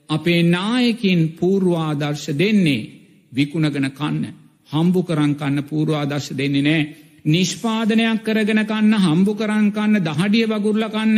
අපේ 0.09 0.41
නායකින් 0.45 1.21
පූර්වාදර්ශ 1.31 2.29
දෙන්නේ 2.33 2.89
විකුණගෙන 3.31 3.91
කන්න. 3.91 4.25
හම්බු 4.69 5.01
කරන් 5.03 5.33
කන්න 5.35 5.63
පූර්වාදර්ශ 5.63 6.31
දෙන්නේ 6.33 6.61
නෑ. 6.61 6.83
නිෂ්පාදනයක් 7.25 8.23
කරගෙන 8.23 8.61
කන්න 8.65 8.93
හම්බු 8.97 9.33
කරන් 9.33 9.67
කන්න 9.71 10.03
දහඩිය 10.03 10.45
වගුරල 10.47 10.85
කන්න. 10.89 11.17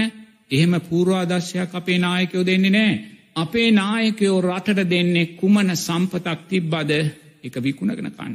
එහෙම 0.52 0.74
පූර්වාදර්ශයක් 0.82 1.72
අපේ 1.74 2.00
නායකයෝ 2.00 2.46
දෙන්නේ 2.46 2.72
නෑ. 2.72 2.93
අපේ 3.36 3.70
නායකයෝ 3.72 4.41
රටට 4.41 4.89
දෙන්නේ 4.89 5.32
කුමන 5.36 5.70
සම්පතක් 5.78 6.39
තිබ්බද? 6.50 6.91
එක 7.43 7.56
විකුණගෙන 7.58 8.12
කන්න. 8.12 8.34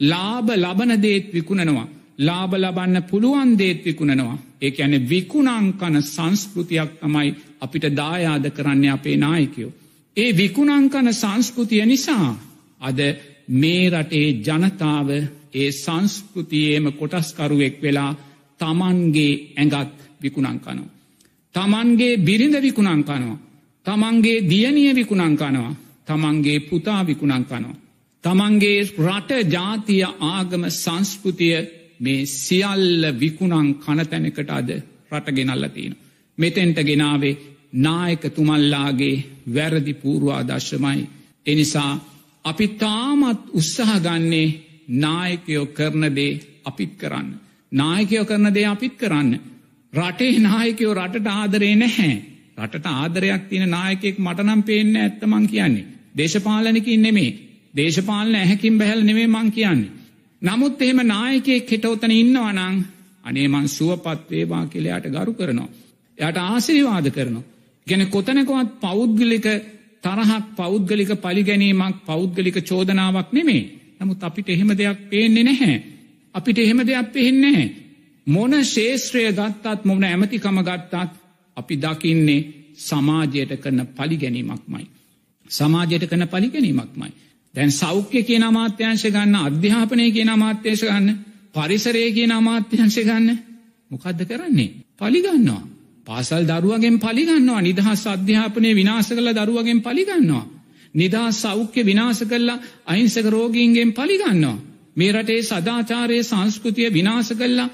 ලාබ 0.00 0.48
ලබන 0.56 1.02
දේත් 1.02 1.32
විකුණනවා. 1.32 1.88
ලාබ 2.18 2.52
ලබන්න 2.54 3.02
පුළුවන් 3.02 3.58
දේත් 3.58 3.84
විකුණනවා. 3.84 4.38
ඒක 4.60 4.80
ඇන 4.80 5.08
විකුණංකන 5.08 6.02
සංස්කෘතියක් 6.04 6.90
තමයි 7.00 7.34
අපිට 7.60 7.84
දායාද 7.92 8.50
කරන්න 8.50 8.84
අපේ 8.88 9.16
නායකයෝ. 9.16 9.72
ඒ 10.16 10.30
විකුණංකන 10.32 11.12
සංස්කෘතිය 11.12 11.84
නිසා 11.84 12.28
අද 12.80 12.98
මේ 13.50 13.90
රටේ 13.90 14.28
ජනතාව 14.38 15.08
ඒ 15.52 15.70
සංස්කෘතියේම 15.74 16.86
කොටස්කරුවෙක් 16.92 17.82
වෙලා 17.82 18.12
තමන්ගේ 18.60 19.32
ඇඟත් 19.56 19.94
විකුණංකනවා. 20.22 20.92
තමන්ගේ 21.54 22.18
බිරිඳ 22.18 22.56
විකුණංකනවා. 22.62 23.38
තමන්ගේ 23.86 24.44
දියනිය 24.50 24.94
විකුණංකනවා. 24.94 25.76
තමන්ගේ 26.06 26.60
පුතා 26.60 27.06
විකුණංකනවා. 27.06 27.80
තමන්ගේ 28.24 28.78
රට 29.00 29.30
ජාතිය 29.50 30.04
ආගම 30.04 30.62
සංස්කෘතිය 30.72 31.83
මේ 32.00 32.26
සියල්ල 32.28 33.04
විකුණං 33.20 33.74
කනතැනකට 33.76 34.50
අද 34.50 34.70
රට 35.10 35.28
ගෙනල්ල 35.32 35.68
තියෙන. 35.68 35.96
මෙතෙන්ට 36.38 36.78
ගෙනාවේ 36.80 37.38
නායක 37.78 38.24
තුමල්ලාගේ 38.30 39.24
වැරදි 39.54 39.94
පූර්වාදර්ශමයි. 39.94 41.08
එනිසා 41.46 41.92
අපි 42.44 42.68
තාමත් 42.68 43.40
උත්සාහගන්නේ 43.52 44.48
නායකයෝ 44.88 45.66
කරනදේ 45.68 46.32
අපිත් 46.64 46.92
කරන්න. 46.94 47.28
නායකයෝ 47.72 48.24
කරන 48.24 48.54
දේ 48.54 48.66
අපිත් 48.66 48.94
කරන්න. 48.94 49.40
රටේ 49.92 50.38
නායකයෝ 50.40 50.94
රටට 50.94 51.26
ආදරේ 51.28 51.74
නැහැ. 51.76 52.14
රටට 52.58 52.86
ආදරයක් 52.88 53.42
තියෙන 53.48 53.70
නායකෙක් 53.70 54.18
මටනම් 54.18 54.62
පේන්න 54.62 54.96
ඇත්තමං 54.96 55.46
කියන්නේ. 55.46 55.86
දේශපාලනකින් 56.16 57.02
නෙමේ 57.02 57.30
දේශපාලන 57.76 58.34
ඇහැකින් 58.34 58.78
බැහල් 58.78 59.02
නෙමේ 59.02 59.26
මං 59.26 59.52
කියන්නේ. 59.52 59.90
නමුත් 60.44 60.82
එහෙම 60.82 61.00
නායකෙක් 61.04 61.70
හිටවතන 61.70 62.12
ඉන්නවනං 62.12 62.76
අනේ 63.24 63.48
මං 63.48 63.68
සුවපත් 63.68 64.30
වේවා 64.30 64.64
කෙලයාට 64.66 65.06
ගරු 65.08 65.32
කරනවා. 65.32 65.70
යට 66.18 66.38
ආසිරිවාද 66.38 67.06
කරනවා. 67.10 67.48
ගැන 67.86 68.02
කොතනකොවත් 68.06 68.70
පෞද්ගලික 68.80 69.46
තරහක් 70.02 70.44
පෞද්ගලික 70.56 71.10
පලිගැනීමක් 71.18 71.96
පෞද්ගලික 72.06 72.56
චෝදනාවක් 72.62 73.32
නෙමේ. 73.32 73.62
නමුත් 74.00 74.22
අපිට 74.22 74.48
එහෙම 74.48 74.70
දෙයක් 74.72 74.98
පේන්නේ 75.10 75.44
නැහැ. 75.44 75.76
අපිට 76.34 76.58
එහෙම 76.58 76.80
දෙයක් 76.82 77.12
පෙහෙන්නේ. 77.12 77.62
මොන 78.26 78.52
ශේෂත්‍රය 78.64 79.24
ගත්තත් 79.30 79.84
මොන 79.84 80.04
ඇමතිකම 80.04 80.58
ගත්තත් 80.60 81.10
අපි 81.56 81.74
දකින්නේ 81.76 82.46
සමාජයට 82.78 83.52
කරන 83.56 83.80
පලිගැනීමක්මයි. 83.88 84.86
සමාජයට 85.50 86.04
කන 86.06 86.28
පලිගැනීමක්මයි. 86.28 87.12
දැන් 87.54 87.70
සෞඛ්‍ය 87.72 88.20
කියන 88.22 88.44
අමාත්‍යංශ 88.44 89.06
ගන්න 89.06 89.36
අධ්‍යාපනය 89.40 90.06
කියන 90.10 90.28
අමාත්‍යංශ 90.28 90.84
ගන්න 90.84 91.08
පරිසරය 91.54 92.04
කියන 92.12 92.32
අමාත්‍යංශ 92.32 92.98
ගන්න 93.00 93.38
මොකක්ද 93.90 94.20
කරන්නේ. 94.24 94.70
පලිගන්නවා. 94.96 95.62
පාසල් 96.06 96.42
දරුවගෙන් 96.44 96.96
පලිගන්නවා 96.98 97.60
නිදහස් 97.62 98.02
අධ්‍යාපනය 98.08 98.70
විනාස 98.74 99.08
කළ 99.08 99.30
දරුවගෙන් 99.34 99.80
පලිගන්නවා. 99.80 100.44
නිදා 100.94 101.28
සෞඛ්‍ය 101.32 101.82
විනාස 101.82 102.20
කල්ලා 102.22 102.62
අහිංසක 102.86 103.26
රෝගීන්ගෙන් 103.26 103.90
පලිගන්නවා. 103.92 104.62
මේ 104.96 105.12
රටේ 105.12 105.42
සදාචාරය 105.42 106.18
සංස්කෘතිය 106.22 106.88
විනාස 106.90 107.28
කල්ලා 107.32 107.68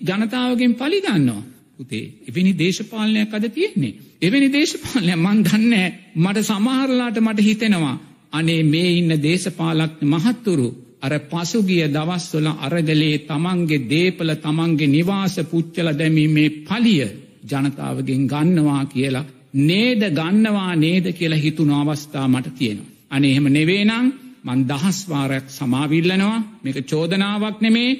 ජනතාවගෙන් 0.00 0.74
පලිගන්නවා. 0.74 1.42
පුතේ 1.76 2.04
එවැනි 2.28 2.52
දේශපාලනයක් 2.54 3.32
අද 3.32 3.46
තියෙන්නේ. 3.50 3.94
එවැනි 4.22 4.48
දේශපාලනය 4.50 5.14
මන් 5.16 5.38
දන්නේ 5.44 5.88
මට 6.16 6.38
සමහරලාට 6.42 7.16
මට 7.20 7.40
හිතෙනවා. 7.40 7.96
අනේ 8.34 8.62
මේ 8.64 8.90
ඉන්න 8.92 9.12
දේශපාලක්න 9.18 10.08
මහත්තුරු 10.08 10.68
අර 11.02 11.12
පසුගිය 11.22 11.84
දවස්වල 11.88 12.48
අරගලේ 12.58 13.16
තමන්ගේ 13.20 13.84
දේපල 13.86 14.30
තමන්ගේ 14.36 14.88
නිවාස 14.88 15.36
පුච්චල 15.44 15.88
දැමීමේ 15.92 16.50
පලිය 16.62 17.04
ජනතාවගෙන් 17.44 18.24
ගන්නවා 18.26 18.82
කියලා 18.86 19.28
නේද 19.62 20.02
ගන්නවා 20.12 20.72
නේද 20.76 21.06
කියලා 21.12 21.38
හිතුන 21.38 21.70
අවස්ථා 21.72 22.26
මට 22.28 22.54
තියෙනවා. 22.54 22.92
අනේ 23.10 23.30
එහෙම 23.30 23.46
නෙවේනං 23.48 24.12
මන් 24.44 24.60
දහස්වාරයක් 24.64 25.46
සමාවිල්ලනවා 25.50 26.38
මේක 26.62 26.78
චෝදනාවක් 26.84 27.58
නෙමේ 27.60 27.90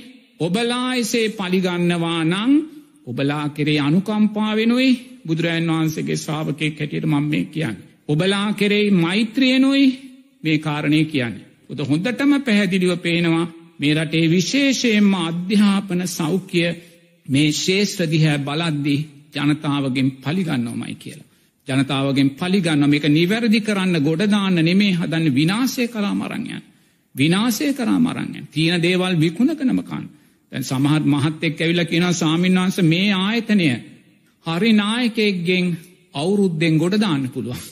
ඔබලා 0.41 0.89
එසේ 0.95 1.27
පලිගන්නවා 1.31 2.23
නං 2.25 2.53
ඔබලා 3.07 3.47
කෙරේ 3.51 3.81
අනුකම්පාවෙනුයි 3.81 4.91
බුදුරජන් 5.27 5.71
වහන්සේගේ 5.71 6.17
ශ්‍රාවකයෙක් 6.17 6.79
හැටියට 6.79 7.07
මම 7.07 7.25
මේ 7.25 7.45
කියන්න. 7.47 7.77
ඔබලා 8.09 8.49
කෙරෙයි 8.53 8.91
මෛත්‍රියනුයි 8.93 9.87
මේ 10.45 10.59
කාරණය 10.59 11.05
කියන්න. 11.07 11.37
උද 11.71 11.79
හොඳටම 11.83 12.33
පැහැදිලිව 12.41 12.93
පේනවා 12.99 13.47
මේ 13.79 13.95
රටේ 13.95 14.31
විශේෂයෙන්ම 14.31 15.15
අධ්‍යාපන 15.21 16.01
සෞඛ්‍ය 16.09 16.65
මේ 17.27 17.53
ශේෂ්ත්‍රදිහැ 17.55 18.39
බලද්දි 18.41 18.97
ජනතාවගෙන් 19.37 20.09
පලිගන්නවමයි 20.19 20.95
කියලා. 20.97 21.31
ජනතාවගෙන් 21.69 22.31
පලිගන්න 22.33 22.85
මේක 22.87 23.07
නිවැරදි 23.11 23.61
කරන්න 23.61 23.97
ගොඩදාන්න 24.01 24.57
නෙමේ 24.61 24.93
හදන්න 24.93 25.35
විනාසය 25.35 25.89
කලා 25.89 26.15
මරංයන්. 26.15 26.63
විනාසය 27.15 27.73
කරා 27.73 27.99
මරංයන් 28.01 28.49
තියෙන 28.49 28.83
දේවල් 28.83 29.15
විකුණකනමකන්න. 29.17 30.05
දැන් 30.53 30.65
සමහත් 30.65 31.05
මහත් 31.07 31.45
එක් 31.45 31.61
ඇවිල 31.61 31.85
කියෙන 31.85 32.15
සාමීන්වහන්ස 32.15 32.79
මේ 32.85 33.13
ආයතනය 33.15 33.69
හරි 34.47 34.73
නායකෙක්ගෙන් 34.75 35.67
අවුරුද්දෙන් 36.15 36.79
ගොඩදාන්න 36.79 37.31
පුළුවන්. 37.31 37.65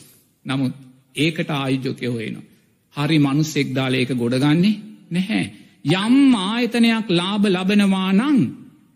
නමුත් 0.45 0.73
ඒකට 1.15 1.49
ආයුජෝකය 1.51 2.07
හොයනවා. 2.07 2.52
හරි 2.95 3.17
මනුස්සෙක් 3.19 3.73
දාල 3.73 3.93
ඒක 3.93 4.11
ගොඩගන්නේ 4.13 4.79
නැහැ. 5.11 5.43
යම් 5.85 6.35
ආයතනයක් 6.35 7.07
ලාභ 7.11 7.45
ලබනවා 7.47 8.11
නං 8.13 8.39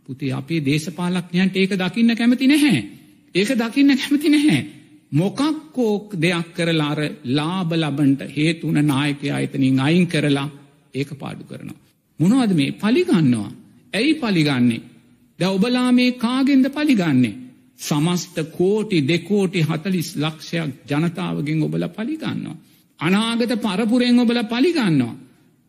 පුතේ 0.06 0.32
අපේ 0.32 0.62
දේශපාලක්ඥයන්ට 0.62 1.56
ඒක 1.56 1.72
දකින්න 1.76 2.16
කැමති 2.16 2.48
නැහැ. 2.48 2.80
ඒක 3.36 3.50
දකින්න 3.56 3.92
කැමති 3.96 4.30
නැහැ. 4.30 4.60
මොකක්කෝක් 5.12 6.16
දෙයක් 6.16 6.54
කරලාර 6.54 7.00
ලාබ 7.26 7.72
ලබන්ට 7.74 8.22
හේතුන 8.28 8.78
නායකය 8.84 9.32
අයතනින් 9.32 9.80
අයින් 9.80 10.08
කරලා 10.08 10.50
ඒක 10.94 11.10
පාඩු 11.14 11.44
කරනවා. 11.44 11.82
මොනවද 12.20 12.54
මේ 12.54 12.72
පලිගන්නවා. 12.74 13.52
ඇයි 13.94 14.14
පලිගන්නේ. 14.16 14.82
ද 15.40 15.42
ඔබලා 15.46 15.92
මේ 15.92 16.12
කාගෙන්ද 16.14 16.66
පලිගන්නේ. 16.70 17.38
සමස්ත 17.78 18.38
කෝටි 18.52 19.08
දෙකෝටි 19.08 19.62
හතලිස් 19.62 20.10
ලක්ෂයක් 20.16 20.72
ජනතාවගෙන් 20.90 21.64
ඔබල 21.64 21.84
පලිගන්නවා. 21.90 22.58
අනාගත 23.00 23.52
පරපුරෙන් 23.58 24.20
ඔබල 24.20 24.40
පලිගන්නවා. 24.46 25.16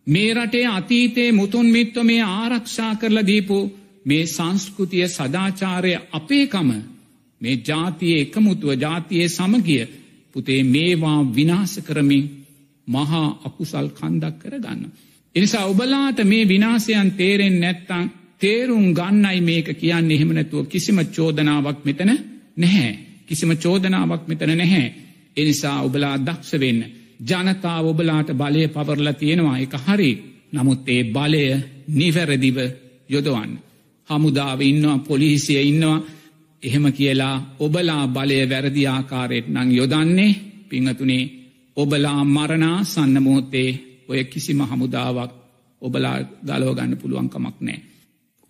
මේ 0.06 0.34
රටේ 0.34 0.66
අතීතයේ 0.68 1.32
මුතුන් 1.32 1.66
මිත්ව 1.66 1.96
මේ 2.02 2.22
ආරක්ෂා 2.22 2.92
කරලා 2.94 3.26
දීපු 3.26 3.58
මේ 4.04 4.26
සංස්කෘතිය 4.26 5.08
සදාචාරය 5.08 5.92
අපේකම 6.12 6.70
මේ 7.40 7.62
ජාතියේ 7.62 8.20
එකමුතුව 8.20 8.70
ජාතියේ 8.76 9.28
සමගිය 9.28 9.84
පුතේ 10.34 10.62
මේවා 10.64 11.20
විනාස 11.36 11.74
කරමින් 11.80 12.24
මහා 12.88 13.28
අකුසල් 13.44 13.88
කන්දක් 13.90 14.34
කර 14.40 14.54
ගන්න. 14.56 14.92
එනිසා 15.34 15.64
ඔබලාට 15.64 16.18
මේ 16.24 16.48
විනාසයන් 16.48 17.10
තේරෙන් 17.12 17.56
නැත්තං 17.60 18.06
තේරුම් 18.38 18.86
ගන්නයි 18.94 19.40
මේක 19.40 19.68
කියන්න 19.74 20.10
එහෙමනැතුව 20.10 20.66
කිසිම 20.66 20.98
චෝදනාවක් 21.06 21.78
මෙතන 21.84 22.10
නැහැ. 22.56 22.92
කිසිම 23.26 23.50
චෝදනාවක් 23.56 24.22
මෙතන 24.26 24.52
නැහැ. 24.56 24.86
එනිසා 25.36 25.82
ඔබලා 25.82 26.16
දක්ෂ 26.18 26.60
වෙන්න. 26.60 26.80
ජනතාව 27.20 27.86
ඔබලාට 27.86 28.30
බලය 28.32 28.68
පවරලා 28.68 29.12
තියෙනවා 29.12 29.58
එක 29.58 29.74
හරි 29.76 30.10
නමුත් 30.52 30.88
ඒ 30.88 31.02
බලය 31.06 31.44
නිවැරදිව 31.88 32.58
යොදවන්න. 33.08 33.52
හමුදාව 34.08 34.60
ඉන්නවා 34.62 34.98
පොලිසිය 35.00 35.62
ඉන්නවා 35.62 36.04
එහෙම 36.62 36.86
කියලා 36.92 37.36
ඔබලා 37.58 38.04
බලය 38.08 38.38
වැරදි 38.50 38.86
ආකාරයට 38.86 39.48
නං 39.48 39.68
යොදන්නේ 39.72 40.38
පිංහතුනේ 40.68 41.30
ඔබලා 41.76 42.24
මරණා 42.26 42.84
සන්න 42.84 43.22
මොහොත්තේ 43.22 43.70
ඔය 44.08 44.24
කිසිම 44.24 44.60
හමුදාවක් 44.60 45.32
ඔබලා 45.82 46.16
ගලෝගන්න 46.46 46.96
පුළුවන්කමක් 46.96 47.56
නෑ. 47.60 47.78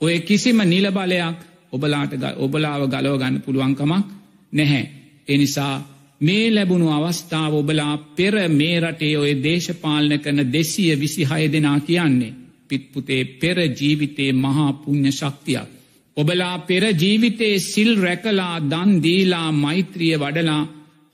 ඔය 0.00 0.20
කිසිම 0.20 0.58
නිල 0.64 0.86
බලයක් 0.90 1.38
ඔබලාට 1.72 2.12
ඔබලාව 2.36 2.82
ගලෝගන්න 2.86 3.42
පුළුවන්කමක් 3.42 4.06
නැහැ. 4.52 4.84
එනිසා 5.28 5.74
මේ 6.20 6.50
ලැබුණු 6.50 6.88
අවස්ථාව 6.88 7.52
ඔබලා 7.54 7.94
පෙර 8.16 8.34
මේ 8.50 8.76
රටේ 8.80 9.14
ඔය 9.16 9.32
දේශපාලන 9.42 10.12
කන 10.18 10.38
දෙසිය 10.52 10.92
විසිහය 10.96 11.46
දෙනා 11.48 11.78
කියන්නේ. 11.80 12.36
පිත්පුතේ 12.68 13.22
පෙර 13.40 13.58
ජීවිතේ 13.72 14.32
මහා 14.34 14.72
පුුණ්්‍ය 14.74 15.12
ශක්තියක්. 15.12 15.68
ඔබලා 16.16 16.56
පෙර 16.60 16.82
ජීවිතේ 16.94 17.54
සිල් 17.60 17.90
රැකලා 17.96 18.54
දන්දීලා 18.62 19.50
මෛත්‍රිය 19.54 20.16
වඩලා 20.16 20.62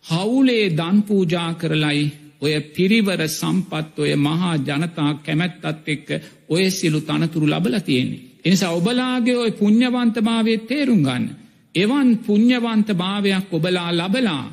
හවුලේ 0.05 0.67
දන්පූජා 0.71 1.51
කරලයි 1.55 2.03
ඔය 2.41 2.55
පිරිවර 2.75 3.21
සම්පත් 3.31 3.95
ඔය 3.99 4.13
මහා 4.19 4.55
ජනතා 4.59 5.11
කැමැත්තත් 5.17 5.89
එක්ක 5.89 6.09
ඔය 6.49 6.65
සිලු 6.71 7.01
තනතුරු 7.01 7.47
ලබල 7.47 7.77
තියෙන්නේ. 7.81 8.25
එනිසා 8.45 8.73
ඔබලාගේ 8.73 9.37
ඔය 9.37 9.51
පුුණ්්‍යවන්තභාවේ 9.53 10.59
තේරුම් 10.61 11.03
ගන්න. 11.03 11.25
එවන් 11.75 12.09
පුුණ්්‍යවන්ත 12.19 12.89
භාවයක් 12.95 13.49
ඔබලා 13.53 13.91
ලබලා 13.93 14.45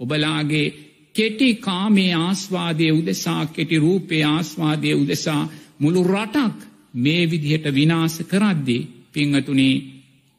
ඔබලාගේ 0.00 0.66
කෙටි 1.14 1.48
කාමේ 1.56 2.12
ආස්වාදය 2.16 2.86
උදෙසා 2.90 3.42
කෙටි 3.48 3.76
රූපේ 3.78 4.22
ආස්වාදය 4.26 4.94
උදෙසා 4.94 5.42
මුළු 5.78 6.02
රටක් 6.04 6.56
මේ 6.94 7.22
විදිහට 7.30 7.66
විනාස 7.74 8.16
කරද්දී 8.22 8.88
පිංහතුනේ 9.12 9.74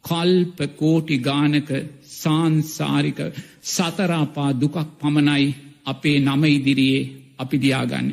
කල්ප 0.06 0.58
කෝටි 0.76 1.18
ගානක 1.20 1.70
සාන්සාරික 2.18 3.20
සතරාපා 3.64 4.52
දුකක් 4.54 4.78
පමණයි 5.00 5.56
අපේ 5.86 6.18
නම 6.20 6.44
ඉදිරියේ 6.48 7.10
අපි 7.38 7.58
දියාගන්න. 7.58 8.08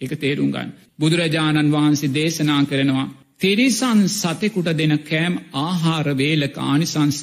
එක 0.00 0.12
තේරුම් 0.16 0.50
ගන්න. 0.50 0.70
බුදුරජාණන් 0.98 1.72
වහන්සේ 1.72 2.10
දේශනා 2.10 2.62
කරනවා. 2.64 3.12
තිරිසන් 3.40 4.00
සතෙකුට 4.10 4.68
දෙන 4.72 4.94
කෑම් 5.00 5.34
ආහාර 5.54 6.06
වේලක 6.14 6.56
ආනිසංස 6.60 7.20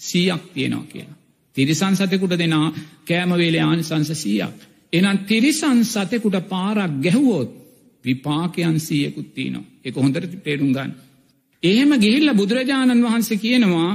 සීයක් 0.00 0.42
තියෙනවා 0.54 0.84
කියලා. 0.84 1.19
තිරිසන් 1.56 1.94
සතෙකුට 1.96 2.34
දෙනා 2.34 2.66
කෑමවේලේ 3.04 3.62
ආනිසංස 3.62 4.12
සීයක්. 4.14 4.58
එනම් 4.92 5.18
තිරිසන් 5.20 5.78
සතෙකුට 5.86 6.36
පාරක් 6.48 6.92
ගැහුවෝත් 7.02 7.50
විපාකයන් 8.04 8.78
සීයකුත්තිී 8.80 9.50
නවා 9.50 9.70
එක 9.84 9.94
හොඳට 9.96 10.36
තේරුම් 10.44 10.72
ගන්න. 10.72 10.92
එහෙම 11.62 11.90
ගිහිල්ල 11.96 12.30
බුදුරජාණන් 12.34 13.04
වහන්සේ 13.04 13.38
කියනවා 13.38 13.90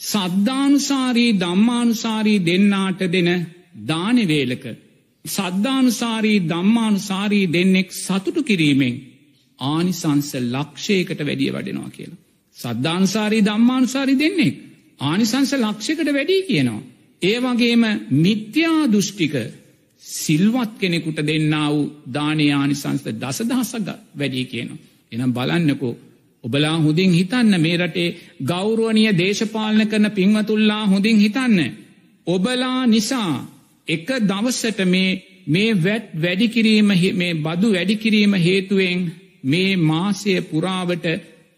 සද්ධානුසාරී 0.00 1.32
දම්මානුසාරී 1.34 2.38
දෙන්නාට 2.40 3.00
දෙන 3.08 3.30
දානවේලක. 3.88 4.64
සද්ධානුසාරී 5.24 6.38
දම්මානුසාරී 6.44 7.46
දෙන්නෙක් 7.48 7.88
සතුටු 7.94 8.42
කිරීමෙන් 8.42 8.94
ආනිසංස 9.58 10.30
ලක්ෂයකට 10.46 11.20
වැඩිය 11.20 11.52
වඩෙනවා 11.52 11.90
කියලා. 11.90 12.20
සද්ධානුසාරී 12.56 13.42
දම්මානුසාරී 13.42 14.18
දෙන්නෙක්. 14.18 14.54
ආනිසංස 15.00 15.52
ලක්ෂකට 15.54 16.10
වැඩී 16.12 16.42
කියනවා. 16.42 16.82
ඒ 17.24 17.36
වගේම 17.40 17.84
මිත්‍යා 18.18 18.80
දෘෂ්ටික 18.86 19.34
සිල්වත් 20.02 20.72
කෙනෙකුට 20.78 21.18
දෙන්නා 21.22 21.68
වූ 21.70 21.84
දානය 22.08 22.46
ආනිසංස්ත 22.52 23.06
දසදහසක් 23.14 23.88
වැඩී 24.18 24.44
කියනවා. 24.44 24.82
එනම් 25.12 25.32
බලන්නකෝ 25.32 25.94
ඔබලා 26.44 26.76
හොඳින් 26.78 27.12
හිතන්න 27.12 27.54
මේ 27.60 27.76
රටේ 27.76 28.14
ගෞරුවනිය 28.42 29.10
දේශපාලන 29.14 29.82
කරන 29.86 30.06
පින්වතුල්ලා 30.10 30.84
හොඳින් 30.86 31.18
හිතන්න. 31.18 31.58
ඔබලා 32.26 32.80
නිසා 32.86 33.32
එක 33.88 34.08
දවස්සට 34.22 34.78
මේ 34.86 35.10
මේ 35.46 35.70
වැට් 35.76 36.08
වැඩිකිරීම 36.16 36.88
මේ 37.14 37.34
බදු 37.36 37.68
වැඩිකිරීම 37.72 38.34
හේතුවෙන් 38.38 39.00
මේ 39.44 39.70
මාසය 39.82 40.34
පුරාවට 40.42 41.06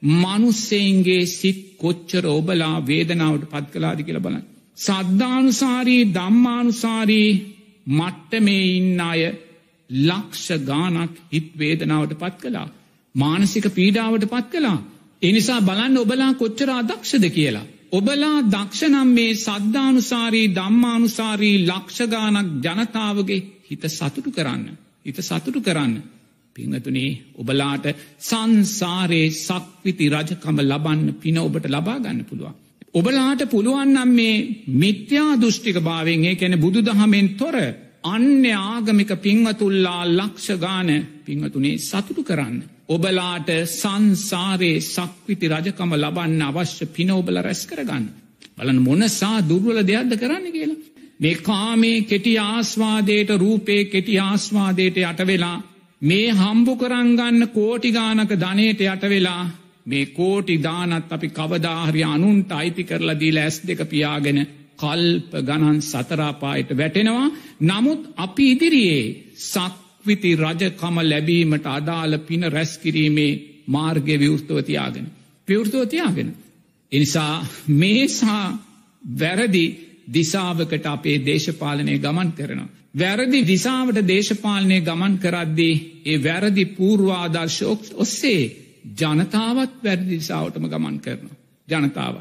මනුස්සෙන්ගේ 0.03 1.23
සිත් 1.29 1.61
කොච්චර 1.79 2.25
ඔබලා 2.31 2.77
වේදනාවට 2.83 3.51
පත් 3.51 3.67
කලාදි 3.73 4.03
කියල 4.03 4.21
බලන්න. 4.21 4.56
සද්ධානුසාරී 4.79 6.03
දම්මානුසාරී 6.09 7.31
මට්ට 7.91 8.33
මේ 8.41 8.65
ඉන්න 8.71 9.01
අය 9.03 9.23
ලක්ෂ 9.91 10.49
ගානක් 10.63 11.15
හිත් 11.33 11.49
වේදනාවට 11.55 12.15
පත් 12.15 12.37
කලා. 12.43 12.69
මානසික 13.15 13.67
පීඩාවට 13.71 14.27
පත් 14.27 14.51
කලා. 14.53 14.79
එනිසා 15.23 15.61
බලන්න 15.61 15.97
ඔබලා 15.97 16.33
කොච්චර 16.35 16.71
අදක්ෂද 16.73 17.25
කියලා. 17.31 17.67
ඔබලා 17.91 18.37
දක්ෂනම් 18.47 19.09
මේ 19.11 19.33
සද්ධානුසාරී 19.37 20.49
දම්මානුසාරී 20.51 21.57
ලක්ෂගානක් 21.63 22.53
ජනතාවගේ 22.65 23.41
හිත 23.63 23.85
සතුටු 23.89 24.31
කරන්න. 24.31 24.69
හිත 25.05 25.19
සතුටු 25.21 25.61
කරන්න. 25.61 25.95
පිංහතුනේ 26.57 27.11
ඔබලාට 27.35 27.87
සංසාරයේ 28.21 29.35
සක්විති 29.39 30.07
රජකම 30.11 30.57
ලබන්න 30.63 31.09
පින 31.17 31.39
ඔබට 31.39 31.67
ලබාගන්න 31.69 32.23
පුළුවන්. 32.25 32.66
ඔබලාට 32.97 33.43
පුළුවන්නම් 33.47 34.11
මේ 34.11 34.37
මිත්‍යා 34.75 35.33
දෘෂ්ටික 35.37 35.79
භාවෙන් 35.81 36.25
ඒ 36.25 36.35
කැන 36.35 36.61
බුදු 36.61 36.81
දහමෙන් 36.83 37.29
තොර 37.37 37.57
අන්‍ය 38.05 38.53
ආගමික 38.53 39.11
පිංවතුල්ලා 39.19 40.03
ලක්ෂ 40.11 40.49
ගාන 40.59 40.89
පිංවතුනේ 41.25 41.79
සතුටු 41.81 42.23
කරන්න. 42.25 42.57
ඔබලාට 42.89 43.49
සංසාරයේ 43.73 44.85
සක්විති 44.87 45.47
රජකම 45.49 45.91
ලබන්න 45.95 46.43
අවශ්‍ය 46.43 46.87
පින 46.89 47.11
ඔබල 47.13 47.37
රැස් 47.39 47.63
කරගන්න. 47.67 48.07
බලන 48.57 48.79
මොනසා 48.81 49.37
දුර්වල 49.43 49.79
දෙයක්ද 49.83 50.13
කරන්න 50.17 50.47
කියලා. 50.51 50.85
මේ 51.21 51.43
කාමේ 51.43 51.99
කෙටි 52.03 52.35
ආස්වාදයට 52.41 53.31
රූපේ 53.37 53.83
කෙටි 53.87 54.15
ආස්වාදයට 54.21 54.97
යටවෙලා 55.03 55.59
මේ 56.03 56.29
හම්බු 56.33 56.73
කරංගන්න 56.77 57.49
කෝටිගානක 57.49 58.33
ධනයට 58.35 58.81
යටවෙලා 58.83 59.45
මේ 59.87 60.07
කෝටි 60.09 60.57
දානත් 60.59 61.13
අපි 61.13 61.29
කවදාහරි 61.31 62.03
අනුන්ට 62.05 62.53
අයිති 62.53 62.85
කරලා 62.85 63.21
දී 63.21 63.33
ලැස් 63.33 63.57
දෙක 63.63 63.81
පියාගෙන 63.87 64.39
කල්ප 64.77 65.33
ගණන් 65.43 65.79
සතරාපායට 65.83 66.71
වැටෙනවා 66.73 67.27
නමුත් 67.63 68.03
අපි 68.17 68.45
ඉදිරියේ 68.51 69.05
සක්විති 69.43 70.31
රජකම 70.37 70.97
ලැබීමට 71.03 71.67
අදාළ 71.69 72.19
පින 72.21 72.43
රැස්කිරීමේ 72.49 73.33
මාර්ගය 73.67 74.15
විවෘතවතියාගෙන. 74.17 75.07
විවෘතවතියාගෙන. 75.49 76.29
එනිසා 76.93 77.47
මේසා 77.69 78.47
වැරදි 79.05 79.65
දිසාවකට 80.13 80.87
අපේ 80.87 81.19
දේශපාලනය 81.21 81.99
ගමන් 81.99 82.33
කරනවා. 82.33 82.69
වැරදි 82.95 83.41
දිසාවට 83.45 83.99
දේශපාලනය 84.05 84.81
ගමන් 84.81 85.19
කරද්දී 85.19 86.03
ඒ 86.05 86.23
වැරදි 86.25 86.65
පූර්වාදර්ශෝක් 86.67 87.81
ඔස්සේ 87.95 88.66
ජනතාවත් 88.95 89.73
වැරදි 89.85 90.11
දිසාවටම 90.13 90.67
ගමන් 90.67 90.99
කරනවා. 91.01 91.37
ජනතාව. 91.69 92.17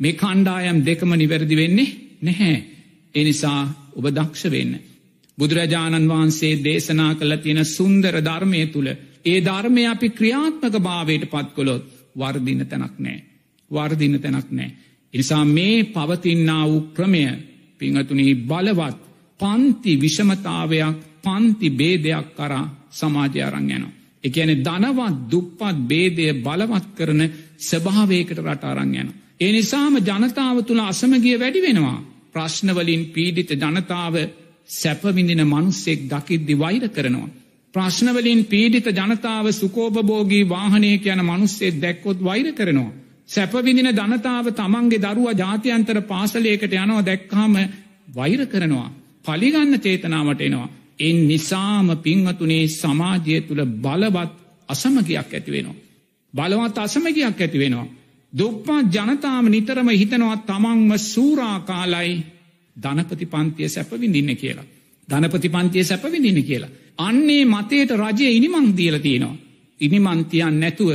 මේ 0.00 0.12
කණ්ඩායම් 0.14 0.78
දෙකම 0.86 1.10
නිවැරදි 1.14 1.56
වෙන්නේ 1.56 1.96
නැහැ. 2.22 2.64
එනිසා 3.14 3.60
ඔබ 3.92 4.04
දක්ෂ 4.08 4.44
වෙන්න. 4.46 4.74
බුදුරජාණන් 5.38 6.08
වහන්සේ 6.08 6.54
දේශනා 6.58 7.14
කළ 7.14 7.36
තියෙන 7.36 7.64
සුන්දර 7.66 8.14
ධර්මය 8.20 8.66
තුළ 8.66 8.88
ඒ 9.24 9.38
ධර්මය 9.40 9.86
අපි 9.86 10.08
ක්‍රියාත්මක 10.10 10.74
භාවයට 10.80 11.24
පත්කොළොත් 11.26 11.84
වර්දින 12.16 12.66
තැනක් 12.66 12.96
නෑ. 12.98 13.18
වර්දින 13.70 14.20
තැනක් 14.20 14.50
නෑ. 14.50 14.70
එනිසා 15.14 15.44
මේ 15.46 15.84
පවතින්නා 15.86 16.64
වූ 16.64 16.80
ක්‍රමය 16.92 17.22
පිංහතුනී 17.80 18.34
බලවත් 18.44 18.98
පන්ති 19.40 19.92
විෂමතාවයක් 19.96 20.96
පන්ති 21.22 21.68
බේදයක් 21.72 22.28
කරා 22.36 22.66
සමාජය 22.90 23.42
අරං 23.42 23.70
යනවා. 23.70 23.97
එකන 24.24 24.50
ධනවත් 24.58 25.16
දුප්පත් 25.30 25.80
බේදය 25.84 26.26
බලවත් 26.38 26.86
කරන 26.96 27.22
ස්භාවයකට 27.60 28.38
රට 28.40 28.64
අරං 28.66 28.94
යන. 28.94 29.08
ඒ 29.40 29.50
නිසාම 29.52 29.98
ජනතාව 30.00 30.56
තුළ 30.62 30.82
අසමගිය 30.82 31.36
වැඩි 31.36 31.60
වෙනවා. 31.60 31.98
ප්‍රශ්නවලින් 32.32 33.02
පීඩිත 33.08 33.50
ජනතාව 33.52 34.14
සැපවිඳින 34.70 35.42
මනුස්සෙක් 35.44 36.00
දකිද්දි 36.06 36.54
වෛර 36.56 36.84
කරනවා. 36.90 37.34
ප්‍රශ්නවලින් 37.74 38.40
පීඩිත 38.44 38.86
ජනතාව 38.92 39.46
සුකෝපභෝගී 39.52 40.44
වාහනය 40.46 40.90
කියන 40.98 41.20
මනුස්සේ 41.22 41.76
දැක්කොත් 41.76 42.18
වෛර 42.20 42.48
කරනවා. 42.52 42.96
සැපවිදින 43.28 43.90
ධනතාව 43.92 44.46
තමන්ගේ 44.52 45.00
දරුව 45.00 45.28
ජාතියන්තර 45.34 46.00
පාසලයකට 46.02 46.72
යනවා 46.74 47.02
දැක්කාම 47.02 47.54
වෛර 48.14 48.40
කරනවා. 48.46 48.90
පලිගන්න 49.24 49.74
චේතනාවට 49.78 50.40
එනවා. 50.40 50.68
එන් 50.98 51.16
නිසාම 51.28 51.88
පින්වතුනේ 51.98 52.64
සමාජය 52.70 53.40
තුළ 53.40 53.62
බලවත් 53.76 54.32
අසමගයක් 54.68 55.16
ඇතිවෙනවා. 55.28 55.76
බලවත් 56.34 56.78
අසමගයක් 56.78 57.20
ඇතිවෙනවා. 57.36 57.86
දුප්පත් 58.32 58.94
ජනතාව 58.94 59.44
නිතරම 59.46 59.88
හිතනවා 59.90 60.36
තමන්ම 60.38 60.90
සූරාකාලයි 61.04 62.12
ධනපති 62.76 63.26
පන්තිය 63.26 63.68
සැපවිඳින්න 63.68 64.36
කියලා. 64.36 64.66
ධනපති 65.08 65.48
පන්තිය 65.48 65.84
සැපවිඳින්න 65.84 66.44
කියලා. 66.44 66.74
අන්නේ 66.98 67.44
මතයට 67.46 67.90
රජය 67.92 68.28
ඉනිමං 68.30 68.76
දීල 68.76 68.98
තියෙනවා. 68.98 69.36
ඉනිමන්තියන් 69.80 70.60
නැතුව 70.60 70.90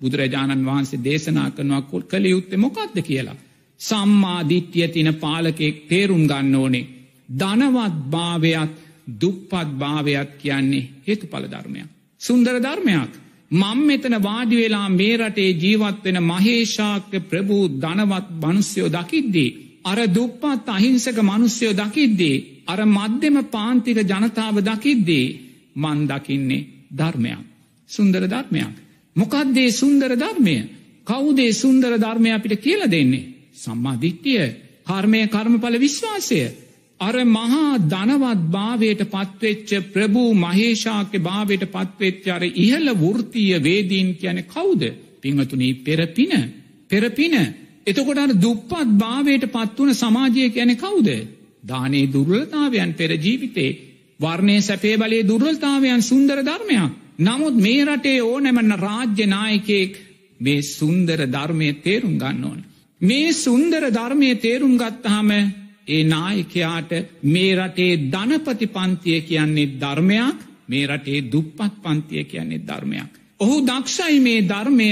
බුදුරජාණන් 0.00 0.66
වහන්සේ 0.66 1.04
දේශනා 1.04 1.50
කරනවා 1.50 1.82
කොල් 1.82 2.02
කළ 2.02 2.24
යුත්තේ 2.26 2.58
මොකක්ද 2.58 2.96
කියලා. 3.02 3.36
සම්මාධිට්්‍යය 3.80 4.88
තින 4.88 5.08
පාලකෙක් 5.14 5.76
තේරුම් 5.88 6.24
ගන්න 6.26 6.54
ඕනේ. 6.54 6.90
ධනවත් 7.38 7.94
භාවයක් 8.10 8.70
දුප්පත් 9.16 9.68
භාවයක් 9.74 10.30
කියන්නේ 10.38 10.88
හේතු 11.06 11.26
පල 11.26 11.44
ධර්මයක්. 11.46 11.88
සුන්දර 12.20 12.56
ධර්මයක්. 12.58 13.12
මං 13.52 13.78
මෙතන 13.80 14.14
වාඩි 14.20 14.56
වෙලා 14.56 14.88
මේ 14.90 15.16
රටේ 15.18 15.50
ජීවත් 15.54 16.04
වෙන 16.04 16.18
මහේෂාක්‍ය 16.22 17.18
ප්‍රභූ 17.22 17.64
ධනවත් 17.76 18.26
මනුස්්‍යයෝ 18.42 18.90
දකිද්දී. 18.90 19.50
අර 19.84 19.98
දුප්පත් 20.08 20.68
අහිංසක 20.68 21.18
මනුස්්‍යයෝ 21.22 21.74
දකිද්දී. 21.74 22.36
අර 22.66 22.80
මධ්‍යම 22.88 23.36
පාන්තික 23.46 23.98
ජනතාව 24.02 24.56
දකිද්දී 24.60 25.26
මන් 25.76 25.98
දකින්නේ 26.06 26.66
ධර්මයක්. 26.90 27.42
සුන්දර 27.90 28.22
ධර්මයක්. 28.26 28.74
මොකක්දේ 29.16 29.70
සුන්දර 29.72 30.10
ධර්මය 30.16 30.56
කවුදේ 31.04 31.52
සුන්දර 31.52 31.92
ධර්මය 31.98 32.30
අපිට 32.30 32.54
කියල 32.56 32.82
දෙන්නේ. 32.86 33.28
සම්මාධිට්ටිය 33.54 34.44
කර්මය 34.84 35.20
කර්මඵල 35.28 35.76
විශ්වාසය. 35.78 36.40
අර 37.02 37.16
මහා 37.26 37.80
ධනවත් 37.84 38.40
භාවයට 38.48 39.02
පත්වෙච්ච 39.06 39.70
ප්‍රභූ 39.92 40.30
මහේෂාක්‍ය 40.36 41.18
භාවයට 41.20 41.64
පත්වෙච්චාර 41.68 42.42
ඉහල 42.58 42.86
වෘතිය 42.96 43.52
වේදීන් 43.60 44.08
කියන 44.14 44.38
කවුද? 44.46 44.82
පිංහතුනී 45.20 45.74
පෙරපින. 45.76 46.32
පෙරපින. 46.88 47.34
එතකොට 47.84 48.34
දුප්පත් 48.38 48.90
භාවයට 48.96 49.44
පත්වන 49.48 49.94
සමාජය 49.94 50.50
කියන 50.50 50.72
කවුද? 50.76 51.08
දානේ 51.62 52.06
දුර්ලතාවයන් 52.08 52.94
පෙරජීවිතේ 52.94 53.78
වර්ණය 54.20 54.56
සැපේ 54.60 54.96
බලේ 54.96 55.22
දුර්වල්තාවයන් 55.24 56.02
සුන්දර 56.02 56.38
ධර්මයක්. 56.40 56.92
නමුත් 57.18 57.56
මේ 57.56 57.84
රටේ 57.84 58.18
ඕනැමන්න 58.22 58.78
රාජ්‍ය 58.78 59.26
නායකෙක් 59.26 59.92
මේ 60.40 60.62
සුන්දර 60.68 61.20
ධර්මය 61.28 61.68
තේරුම් 61.76 62.14
ගන්න 62.16 62.44
ඕන. 62.44 62.60
මේ 63.00 63.32
සුන්දර 63.34 63.82
ධර්මය 63.90 64.30
තේරුම් 64.36 64.74
ගත්තහම 64.76 65.30
ඒ 65.86 66.02
නායකයාට 66.04 66.92
මේ 67.24 67.52
රටේ 67.56 67.92
ධනපති 68.08 68.66
පන්තිය 68.68 69.20
කියන්නේ 69.22 69.72
ධර්මයක් 69.80 70.38
මේ 70.68 70.86
රටේ 70.86 71.24
දුප්පත් 71.32 71.74
පන්තිය 71.82 72.24
කියන්නේ 72.24 72.60
ධර්මයක්. 72.60 73.10
ඔහු 73.40 73.56
දක්ෂයි 73.62 74.20
මේ 74.20 74.40
ධර්මය 74.42 74.88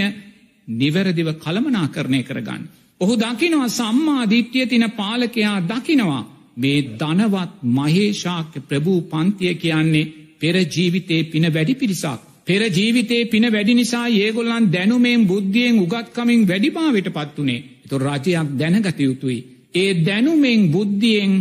නිවැරදිව 0.68 1.28
කළමනා 1.36 1.88
කරණය 1.88 2.22
කරගන්න. 2.22 2.62
ඔහු 3.00 3.14
දකිනවා 3.16 3.68
සම්මාධිට්්‍යය 3.70 4.66
තින 4.66 4.84
පාලකයා 4.92 5.58
දකිනවා 5.62 6.22
මේ 6.56 6.78
ධනවත් 6.98 7.52
මහේෂාක්‍ය 7.70 8.58
ප්‍රභූ 8.62 9.00
පන්තිය 9.02 9.54
කියන්නේ 9.56 10.10
පෙරජීවිතේ 10.38 11.22
පින 11.24 11.44
වැඩි 11.48 11.74
පිරිසක්. 11.74 12.20
පෙර 12.46 12.62
ජීවිතේ 12.68 13.24
පින 13.24 13.44
වැඩි 13.52 13.74
නිසා 13.74 14.06
ඒගොල්ලන් 14.16 14.72
දැනුමෙන් 14.72 15.26
බුද්ධියෙන් 15.26 15.80
උගත්කමින් 15.80 16.48
වැඩිභාවට 16.48 17.08
පත්වනේ 17.10 17.64
තු 17.88 17.98
රජයක් 17.98 18.48
දැනගත 18.58 19.00
යුතුයි. 19.00 19.40
ඒ 19.74 19.90
දැනුමෙන් 20.00 20.60
බුද්ධියෙන් 20.68 21.32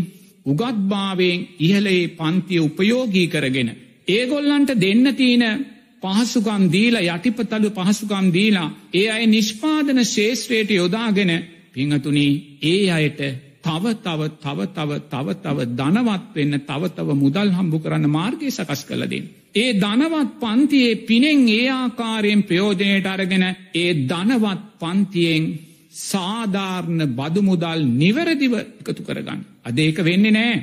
උගත්භාවයෙන් 0.45 1.47
ඉහලේ 1.59 2.07
පන්තිය 2.09 2.59
උපයෝගී 2.59 3.27
කරගෙන. 3.27 3.69
ඒගොල්ලන්ට 4.07 4.71
දෙන්න 4.77 5.15
තියෙන 5.15 5.65
පහසුකම් 6.03 6.63
දීලා 6.67 7.07
යටිපතලු 7.09 7.69
පහසුකම් 7.71 8.25
දීලා 8.33 8.69
ඒ 8.93 9.07
අය 9.09 9.23
නිෂ්පාදන 9.27 9.99
ශේෂත්‍රයට 10.05 10.71
යොදාගෙන 10.71 11.31
පිංහතුනී 11.73 12.33
ඒ 12.63 12.91
අයට 12.91 13.19
තව 13.61 13.83
තව 13.97 14.21
තව 14.35 14.59
තව 14.69 14.89
තව 15.05 15.27
තව 15.35 15.57
ධනවත් 15.71 16.23
වෙන්න 16.35 16.55
තව 16.61 16.81
තව 16.89 17.07
මුදල් 17.15 17.49
හම්බු 17.49 17.77
කරන්න 17.79 18.07
මාර්ගය 18.09 18.47
සකස් 18.49 18.81
කළදින්. 18.85 19.25
ඒ 19.55 19.71
ධනවත් 19.75 20.29
පන්තියේ 20.39 21.01
පිනෙන් 21.03 21.41
ඒ 21.49 21.65
ආකාරයෙන් 21.71 22.41
ප්‍රයෝජනයට 22.43 23.07
අරගෙන 23.07 23.45
ඒ 23.75 23.91
ධනවත් 24.05 24.61
පන්තියෙන් 24.79 25.43
සාධාරණ 25.91 27.02
බදුමුදල් 27.10 27.82
නිවැරදිව 27.93 28.54
එකතු 28.82 29.02
කරගන්න. 29.04 29.41
අද 29.63 29.78
ඒක 29.78 29.97
වෙන්නේ 29.99 30.32
නෑ. 30.32 30.56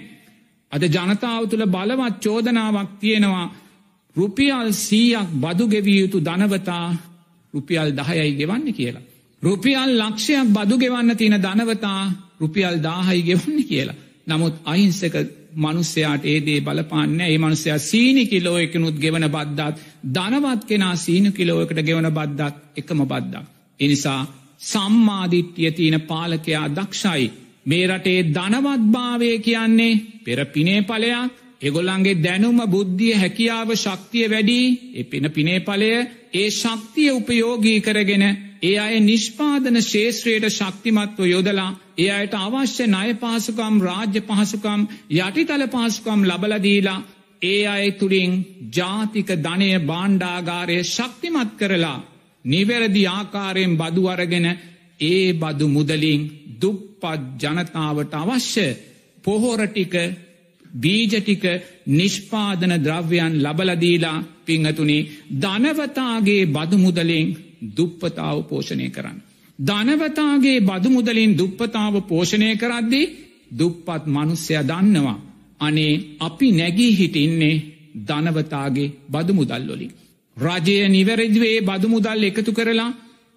අද 0.73 0.83
ජනතාව 0.87 1.43
තුළ 1.51 1.65
බලවත් 1.67 2.15
චෝදනාවක් 2.21 2.91
තියෙනවා 3.01 3.47
රුපියල් 4.17 4.69
සීයක් 4.77 5.29
බදු 5.35 5.65
ගෙවිය 5.67 5.99
යුතු 6.01 6.19
ධනවතා 6.21 6.87
රුපියල් 7.55 7.88
දහයයි 7.92 8.31
ගෙවන්න 8.33 8.69
කියලා. 8.73 9.09
රුපියල් 9.42 9.90
ලක්ෂයක් 9.98 10.48
බදු 10.48 10.75
ගෙවන්න 10.77 11.17
තියෙන 11.17 11.42
ධනවතා 11.42 12.03
රුපියල් 12.40 12.77
දාහයි 12.81 13.23
ගෙවන්න 13.23 13.59
කියලා. 13.65 14.00
නමුත් 14.27 14.55
අහිංසක 14.65 15.15
මනුස්්‍යයාට 15.55 16.25
ඒදේ 16.25 16.61
බලපාන්න 16.61 17.21
ඒ 17.23 17.38
මනුසයා 17.38 17.79
සීනි 17.81 18.25
කිලෝ 18.27 18.57
එකනුත් 18.59 18.96
ගෙවන 18.96 19.27
බද්දත් 19.29 19.77
ධනවත් 20.15 20.63
කෙනා 20.65 20.94
සීනු 20.96 21.31
කිලෝයකට 21.33 21.81
ගෙවන 21.83 22.09
බද්දත් 22.11 22.55
එකම 22.77 23.00
බද්දක්. 23.05 23.44
එනිසා 23.81 24.21
සම්මාධිට්්‍යය 24.61 25.71
තියෙන 25.73 26.00
පාලකයා 26.02 26.67
දක්ෂයි. 26.71 27.33
මේ 27.67 27.87
රටේ 27.87 28.21
ධනවත්භාවය 28.27 29.31
කියන්නේ 29.40 30.00
පෙර 30.25 30.38
පිනේ 30.46 30.81
පලයක් 30.83 31.33
එගොල්ලන්ගේ 31.61 32.21
දැනුම 32.21 32.59
බුද්ධිය 32.67 33.15
හැකියාව 33.15 33.71
ශක්තිය 33.77 34.27
වැඩි 34.27 34.61
එ 34.94 35.02
පින 35.04 35.31
පිනේ 35.31 35.61
පලය 35.61 35.90
ඒ 36.35 36.48
ශක්තිය 36.52 37.11
උපයෝගී 37.13 37.81
කරගෙන 37.81 38.25
ඒ 38.63 38.77
අය 38.79 39.00
නිෂ්පාදන 39.00 39.77
ශේෂත්‍රයට 39.83 40.46
ශක්තිමත්ව 40.50 41.27
යොදලා 41.27 41.71
ඒ 41.96 42.11
අයට 42.11 42.35
අවශ්‍ය 42.37 42.85
ණය 42.87 43.11
පාසුකම් 43.17 43.75
රාජ්‍ය 43.81 44.21
පහසුකම් 44.23 44.81
යටිතල 45.13 45.65
පාසුකම් 45.69 46.21
ලබලදීලා 46.25 47.04
ඒ 47.42 47.63
අය 47.69 47.87
තුළින් 47.92 48.33
ජාතික 48.73 49.29
ධනය 49.38 49.71
බාණ්ඩාගාරය 49.83 50.79
ශක්තිමත් 50.87 51.50
කරලා 51.59 51.98
නිවැරදි 52.47 53.03
ආකාරයෙන් 53.09 53.73
බදු 53.77 54.03
අරගෙන 54.07 54.47
ඒ 55.03 55.33
බදු 55.35 55.67
මුදලින් 55.69 56.21
දුප්පත් 56.61 57.42
ජනතාවට 57.42 58.13
අවශ්‍ය 58.15 58.67
පොහොරටික 59.25 59.94
බීජටික 60.75 61.44
නිෂ්පාදන 61.88 62.73
ද්‍රව්‍යයන් 62.79 63.35
ලබලදීලා 63.42 64.25
පිංහතුනේ 64.47 65.09
ධනවතාගේ 65.42 66.42
බදු 66.47 66.77
මුදලෙන් 66.79 67.27
දුප්පතාව 67.77 68.38
පෝෂණය 68.42 68.88
කරන්න. 68.90 69.19
ධනවතාගේ 69.59 70.59
බදු 70.61 70.88
මුදලින් 70.90 71.33
දුප්පතාව 71.38 71.94
පෝෂණය 72.03 72.49
කරද්දී 72.57 73.13
දුප්පත් 73.59 74.03
මනුස්්‍යය 74.07 74.61
දන්නවා. 74.63 75.19
අනේ 75.61 75.94
අපි 76.19 76.49
නැගී 76.53 76.97
හිටින්නේ 76.99 77.63
ධනවතාගේ 78.09 78.92
බදු 79.11 79.33
මුදල්ලොලින්. 79.33 79.92
රජය 80.37 80.89
නිවැරදිවේ 80.89 81.59
බදු 81.63 81.89
මුදල් 81.89 82.23
එකතු 82.25 82.53
කරලා 82.53 82.91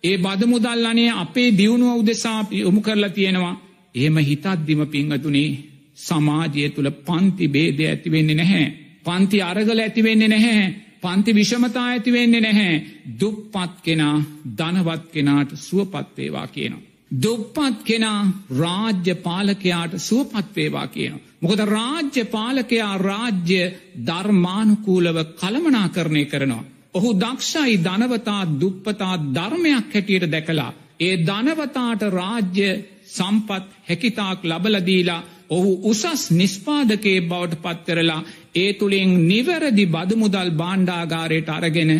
ඒ 0.03 0.17
බදු 0.17 0.45
මුදල් 0.47 0.85
අනේ 0.85 1.11
අපේ 1.13 1.49
දියුණුව 1.51 1.91
උදෙසා 1.93 2.39
යොමු 2.53 2.81
කරලා 2.81 3.09
තියෙනවා. 3.09 3.55
එහෙම 3.95 4.17
හිතත්දිම 4.19 4.81
පිංහතුනේ 4.87 5.49
සමාජය 5.97 6.69
තුළ 6.69 6.89
පන්ති 6.99 7.45
බේදය 7.47 7.83
ඇතිවෙන්නේ 7.85 8.35
නැහැ. 8.35 8.67
පන්ති 9.05 9.41
අරගල 9.41 9.79
ඇතිවෙන්නේ 9.79 10.27
නැහැ. 10.27 10.65
පන්ති 11.01 11.35
විෂමතා 11.35 11.85
ඇතිවෙන්නේ 11.85 12.41
නැහැ. 12.41 12.75
දුප්පත් 13.19 13.73
කෙනා 13.83 14.17
ධනවත් 14.57 15.03
කෙනාට 15.13 15.51
සුවපත්වේවා 15.57 16.47
කියනවා. 16.47 16.87
දුප්පත් 17.23 17.77
කෙනා 17.83 18.21
රාජ්‍ය 18.57 19.13
පාලකයාට 19.17 19.93
සුවපත්වේවා 19.99 20.87
කියනවා. 20.87 21.25
මොකද 21.41 21.59
රාජ්‍ය 21.67 22.23
පාලකයා 22.27 22.97
රාජ්‍ය 22.99 23.61
ධර්මානුකූලව 24.07 25.17
කළමනා 25.35 25.87
කරණය 25.89 26.25
කරනවා. 26.25 26.65
ඔහු 26.95 27.09
දක්ෂයි 27.15 27.75
ධනවතා 27.79 28.43
දුප්පතා 28.59 29.15
ධර්මයක් 29.35 29.89
හැටියට 29.89 30.31
දැකලා. 30.31 30.71
ඒ 30.99 31.15
ධනවතාට 31.19 32.01
රාජ්‍ය 32.11 32.69
සම්පත් 33.07 33.65
හැකිතාක් 33.89 34.39
ලබලදීලා 34.43 35.25
ඔහු 35.49 35.71
උසස් 35.83 36.23
නිස්පාදකයේ 36.31 37.21
බවට 37.21 37.61
පත්කරලා 37.63 38.21
ඒ 38.55 38.71
තුළින් 38.73 39.11
නිවැරදි 39.27 39.85
බදුමුදල් 39.87 40.51
බාණ්ඩාගාරයට 40.53 41.49
අරගෙන 41.49 41.91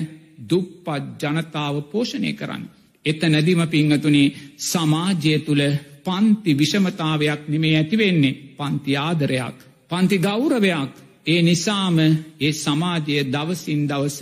දුප්පත් 0.49 1.21
ජනතාව 1.21 1.75
පෝෂණය 1.83 2.33
කරන්න. 2.33 2.63
එත 3.05 3.21
නැදිම 3.23 3.61
පිංහතුනේ 3.67 4.33
සමාජය 4.63 5.33
තුළ 5.39 5.63
පන්ති 6.05 6.51
විෂමතාවයක් 6.53 7.41
නෙමේ 7.47 7.75
ඇතිවෙන්නේ 7.77 8.37
පන්ති 8.57 8.91
ආදරයක්. 8.97 9.57
පන්ති 9.91 10.17
ගෞරවයක් 10.19 10.93
ඒ 11.25 11.41
නිසාම 11.41 11.97
ඒ 12.39 12.51
සමාජය 12.55 13.15
දවසින් 13.25 13.81
දවස 13.87 14.19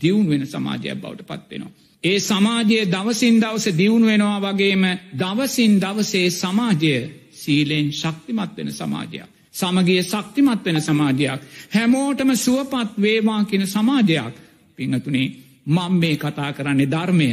දියුණ 0.00 0.28
වෙන 0.28 0.46
සමාජයක් 0.46 1.00
බවට 1.00 1.28
පත්වෙනවා. 1.28 1.72
ඒ 2.04 2.18
සමාජයේ 2.20 2.84
දවසින් 2.86 3.40
දවස 3.40 3.66
දියුණු 3.78 4.06
වෙනවා 4.06 4.40
වගේම 4.42 4.84
දවසින් 5.14 5.80
දවසේ 5.80 6.30
සමාජය 6.32 6.94
සීලෙන් 7.32 7.92
ශක්තිමත් 7.92 8.56
වෙන 8.56 8.72
සමාජයක්. 8.72 9.28
සමගේ 9.52 10.02
ශක්තිමත් 10.04 10.64
වෙන 10.64 10.80
සමාජයක්. 10.80 11.40
හැමෝටම 11.70 12.30
සුවපත් 12.36 12.90
වේවා 12.96 13.44
කියන 13.44 13.66
සමාජයක්. 13.66 14.34
පිංහතුනේ 14.78 15.28
මං 15.66 15.92
මේ 15.92 16.16
කතා 16.16 16.52
කරන්නේ 16.52 16.86
ධර්මය. 16.86 17.28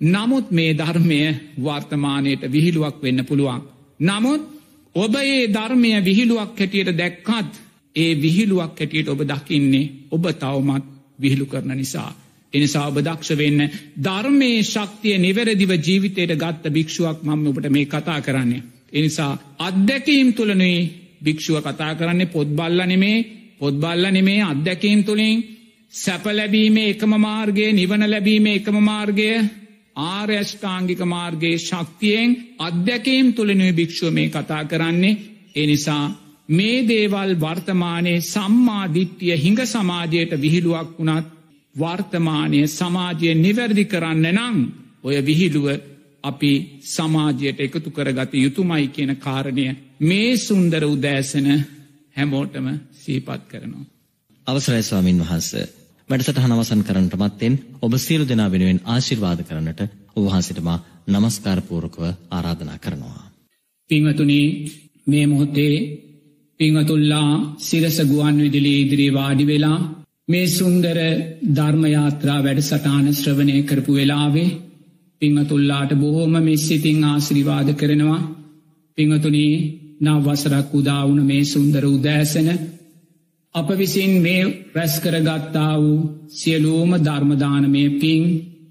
නමුත් 0.00 0.50
මේ 0.50 0.72
ධර්මය 0.74 1.20
වර්තමානයට 1.58 2.42
විහිළුවක් 2.52 2.96
වෙන්න 3.02 3.24
පුළුවන්. 3.24 3.62
නමුත් 4.00 4.42
ඔබ 4.94 5.14
ඒ 5.16 5.48
ධර්මය 5.48 5.90
විහිළුවක් 6.00 6.58
හැටියට 6.58 6.98
දැක්කත් 6.98 7.52
ඒ 7.96 8.12
විහිළුවක් 8.16 8.78
හැටියට 8.78 9.08
ඔබ 9.08 9.20
දකින්නේ 9.22 9.90
ඔබ 10.10 10.24
තවමත් 10.34 10.91
විහිළු 11.22 11.46
කරන 11.46 11.72
නිසා. 11.74 12.10
එනිසා 12.52 12.88
ඔබ 12.88 12.98
දක්ෂ 12.98 13.30
වෙන්න 13.34 13.60
ධර්මයේ 13.98 14.62
ශක්තිය 14.64 15.16
නිවැරදිව 15.18 15.72
ජීවිතයට 15.78 16.34
ගත්ත 16.36 16.64
භික්ෂුවක් 16.70 17.18
මම 17.22 17.46
ඔබට 17.48 17.70
මේ 17.70 17.86
කතා 17.86 18.20
කරන්නේ. 18.20 18.62
එනිසා 18.92 19.32
අත්දැකීම් 19.60 20.28
තුළනුයි 20.32 20.80
භික්ෂුව 21.24 21.56
කතා 21.62 21.94
කරන්නේ 21.94 22.26
පොත්බල්ල 22.28 22.80
නෙමේ 22.84 23.18
පොත්බල්ල 23.58 24.04
නෙමේ 24.08 24.40
අත්දැකීම් 24.42 25.00
තුළින් 25.02 25.36
සැප 25.94 26.24
ලැබීමේ 26.28 26.88
එකම 26.90 27.12
මාර්ගය 27.18 27.66
නිවන 27.72 28.04
ලැබීමේ 28.06 28.54
එකම 28.54 28.76
මාර්ගය 28.82 29.28
ආර්යෂ්ඨාංගික 29.96 31.00
මාර්ගයේ 31.06 31.58
ශක්තියෙන් 31.60 32.30
අත්දැකීම් 32.58 33.26
තුළනුයි 33.32 33.72
භික්ෂුව 33.72 34.10
මේ 34.10 34.28
කතා 34.28 34.64
කරන්නේ 34.64 35.20
එනිසා 35.54 36.04
මේ 36.48 36.78
දේවල් 36.84 37.30
වර්තමානයේ 37.36 38.20
සම්මාධිට්්‍යය 38.22 39.36
හිඟ 39.36 39.62
සමාජයට 39.66 40.32
විහිළුවක් 40.36 40.98
වුණත් 40.98 41.26
වර්තමානය 41.74 42.66
සමාජය 42.68 43.34
නිවැරදි 43.36 43.84
කරන්න 43.86 44.26
නං 44.30 44.58
ඔය 45.02 45.16
විහිළුව 45.22 45.68
අපි 46.24 46.52
සමාජයට 46.86 47.60
එකතු 47.60 47.90
කරගත 47.90 48.34
යුතුමයි 48.36 48.88
කියන 48.88 49.16
කාරණය 49.16 49.64
මේ 50.00 50.36
සුන්දර 50.38 50.84
උදෑසන 50.86 51.48
හැමෝටම 52.16 52.66
සීපත් 52.94 53.42
කරනවා. 53.48 53.84
අවසරයි 54.46 54.82
ස්වාමින් 54.82 55.18
වහන්ස 55.20 55.50
වැඩසටහන 56.08 56.52
අවසන් 56.52 56.82
කරන්නට 56.82 57.16
මත්තෙන් 57.16 57.54
ඔබ 57.80 57.92
සියලු 57.96 58.24
දෙනා 58.24 58.50
වෙනුවෙන් 58.50 58.80
ආශිර්වාද 58.84 59.40
කරන්නට 59.42 59.80
ඔබවහන්සිටමා 60.16 60.78
නමස්කාරපූර්වකව 61.08 62.04
ආරාධනා 62.30 62.78
කරනවා. 62.78 63.30
පිංහතුනී 63.90 64.46
මේ 65.06 65.26
මොහොතේ 65.26 65.74
පිංහතුල්ලා 66.62 67.30
සිරස 67.60 67.96
ගුවන් 68.04 68.36
විදිලි 68.38 68.72
ඉදිරී 68.76 69.12
වාඩි 69.12 69.44
වෙලා 69.44 69.78
මේ 70.28 70.46
සුන්දර 70.48 70.98
ධර්මයාත්‍රා 71.50 72.40
වැඩසටාන 72.40 73.06
ශ්‍රවණය 73.12 73.56
කරපු 73.62 73.92
වෙලාවේ 73.92 74.50
පිංහතුල්ලාට 75.22 75.92
බොහෝම 75.94 76.34
මෙස්සිතිං 76.40 77.00
ආශ්‍රිවාද 77.04 77.68
කරනවා. 77.74 78.20
පිංහතුනී 78.98 79.54
නව 80.00 80.24
වසරක් 80.26 80.70
උදාවුන 80.72 81.20
මේ 81.22 81.42
සුන්දර 81.44 81.84
උදෑසන 81.86 82.48
අප 83.54 83.68
විසින් 83.72 84.12
මේ 84.20 84.42
රැස්කර 84.72 85.16
ගත්තා 85.20 85.74
වූ 85.76 85.98
සියලූම 86.30 86.90
ධර්මදානමය 87.00 87.84
පින් 87.96 88.22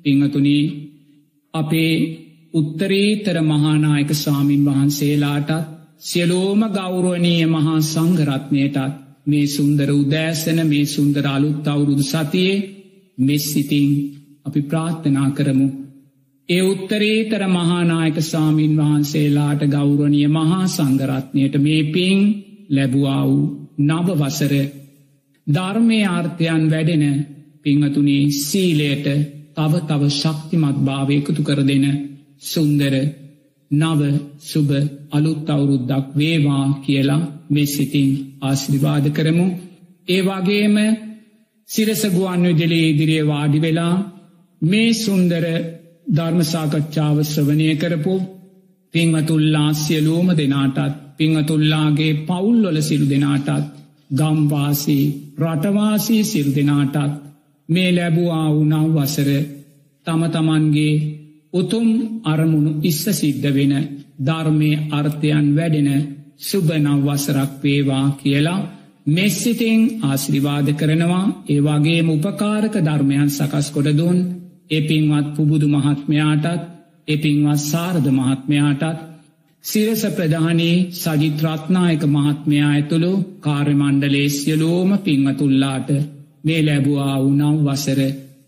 පිංහතුනී 0.03 0.65
අපේ 1.53 1.93
උත්තරීතර 2.53 3.37
මහානායක 3.43 4.11
ස්වාමීන් 4.15 4.65
වහන්සේලාටත් 4.67 5.80
සියලෝම 6.01 6.61
ගෞරුවනීය 6.71 7.45
මහා 7.47 7.79
සංගරත්නයටත් 7.83 8.77
මේ 9.25 9.47
සුන්දර 9.47 9.89
උදෑසන 9.91 10.59
මේ 10.65 10.85
සුන්දර 10.87 11.25
අලුත් 11.27 11.67
අවුරුදු 11.67 12.03
සතියේ 12.05 12.63
මෙස්සිතිං 13.17 13.89
අපි 14.45 14.61
ප්‍රාර්ථනා 14.61 15.29
කරමු. 15.31 15.67
ඒ 16.49 16.61
උත්තරීතර 16.63 17.43
මහානායක 17.49 18.17
සාමීන් 18.23 18.73
වහන්සේලාට 18.77 19.61
ගෞරණිය 19.67 20.27
මහා 20.29 20.65
සංගරත්නයට 20.67 21.55
මේ 21.57 21.83
පින් 21.85 22.19
ලැබුවා 22.69 23.23
වූ 23.23 23.45
නවවසර 23.79 24.53
ධර්මය 25.47 25.99
ආර්ථයන් 26.07 26.63
වැඩෙන 26.69 27.05
පිංහතුනේ 27.63 28.23
සීලයට 28.39 29.07
තව 29.55 29.73
තව 29.83 30.01
ශක්තිමත් 30.11 30.77
භාවයකුතු 30.81 31.41
කර 31.43 31.59
දෙන 31.63 31.85
සුන්දර 32.43 32.93
නව 33.71 34.01
සුබ 34.41 34.69
අලුත් 35.11 35.49
අවුරුද්දක් 35.49 36.07
වේවා 36.13 36.65
කියලා 36.85 37.29
මෙ 37.49 37.63
සිතින් 37.65 38.09
ආශ්‍රිවාද 38.41 39.05
කරමු. 39.09 39.47
ඒ 40.07 40.21
වගේම 40.21 40.75
සිරසගුවන් 41.69 42.43
විදිලේ 42.43 42.89
ඉදිරියේ 42.89 43.27
වාඩි 43.27 43.59
වෙලා 43.59 43.95
මේ 44.61 44.89
සුන්දර 44.95 45.45
ධර්මසාකච්ඡාව 46.07 47.17
ශ්‍රවණය 47.23 47.67
කරපු 47.75 48.13
පිංහතුල්ලා 48.93 49.69
සියලූම 49.75 50.27
දෙනාටත් 50.31 50.97
පිංහතුල්ලාගේ 51.17 52.19
පවුල්වල 52.21 52.77
සිරු 52.81 53.05
දෙනාටත් 53.09 53.65
ගම්වාසී 54.11 55.05
රටවාසී 55.39 56.23
සිරු 56.23 56.51
දෙනාටත් 56.55 57.19
මේ 57.69 57.89
ලැබුවා 57.91 58.47
වුණව 58.49 58.95
වසර 58.95 59.29
තම 60.07 60.21
තමන්ගේ 60.27 60.95
උතුම් 61.53 61.87
අරමුණු 62.25 62.71
ඉස්ස 62.83 63.03
සිද්ධ 63.13 63.47
වෙන 63.49 63.73
ධර්මය 64.19 64.71
අර්ථයන් 64.91 65.47
වැඩෙන 65.51 65.89
සුභනව 66.39 67.01
වසරක් 67.07 67.51
වේවා 67.61 68.05
කියලා 68.17 68.67
මෙස්සිතිං 69.07 69.81
ආශ්‍රිවාද 70.03 70.67
කරනවා. 70.73 71.25
ඒවාගේ 71.47 72.01
උපකාරක 72.09 72.75
ධර්මයන් 72.79 73.29
සකස් 73.29 73.67
කොටදුන් 73.69 74.17
එපින්වත් 74.69 75.27
පුබුදු 75.35 75.67
මහත්මයාටත් 75.69 76.67
එපින්වත් 77.07 77.61
සාරධ 77.63 78.09
මහත්මයාටත් 78.11 78.99
සිරස 79.63 80.03
ප්‍රධානී 80.09 80.75
සජිත්‍රත්නායක 80.93 82.03
මහත්මයා 82.07 82.69
ඇතුළු 82.69 83.11
කාර්යමණ්ඩලේ 83.39 84.27
සියලෝම 84.31 84.89
පින්වතුල්ලාට 84.99 85.89
මේ 86.43 86.61
ලැබුවා 86.61 87.15
වුනව් 87.19 87.57
වසර 87.65 87.99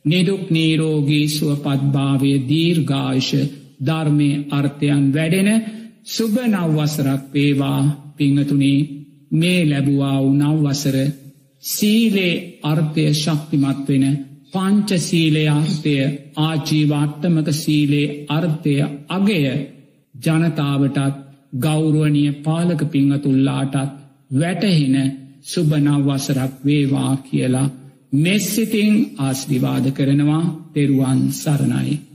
නිදුක් 0.05 0.43
නීරෝගී 0.49 1.27
සුවපත්භාවය 1.29 2.31
දීර්ඝායෂ 2.49 3.31
ධර්මය 3.79 4.29
අර්ථයන් 4.51 5.03
වැඩෙන 5.11 5.49
සුභ 6.05 6.37
නව්වසරක් 6.45 7.23
වේවා. 7.33 7.81
පිංහතුනේ 8.15 8.79
මේ 9.31 9.61
ලැබුවා 9.65 10.17
වූ 10.17 10.33
නව්වසර 10.33 10.97
සීලේ 11.63 12.35
අර්ථය 12.63 13.05
ශක්තිමත් 13.13 13.87
වෙන 13.87 14.05
පංච 14.53 14.89
සීලේ 14.99 15.49
අර්ථය 15.51 15.95
ආජීවාට්ටමක 16.37 17.47
සීලේ 17.53 18.07
අර්ථය 18.29 18.73
අගය 19.09 19.39
ජනතාවටත් 20.15 21.21
ගෞරුවනිය 21.55 22.31
පාලක 22.41 22.81
පිංහතුල්ලාටත් 22.87 23.95
වැටහෙන 24.31 24.95
සුභනව්වසරක් 25.43 26.53
වේවා 26.65 27.13
කියලා 27.23 27.67
මෙස්සිතිං 28.13 29.15
ආස්විවාද 29.17 29.85
කරනවා 29.91 30.69
තෙරුවන් 30.73 31.31
සරණයි. 31.31 32.12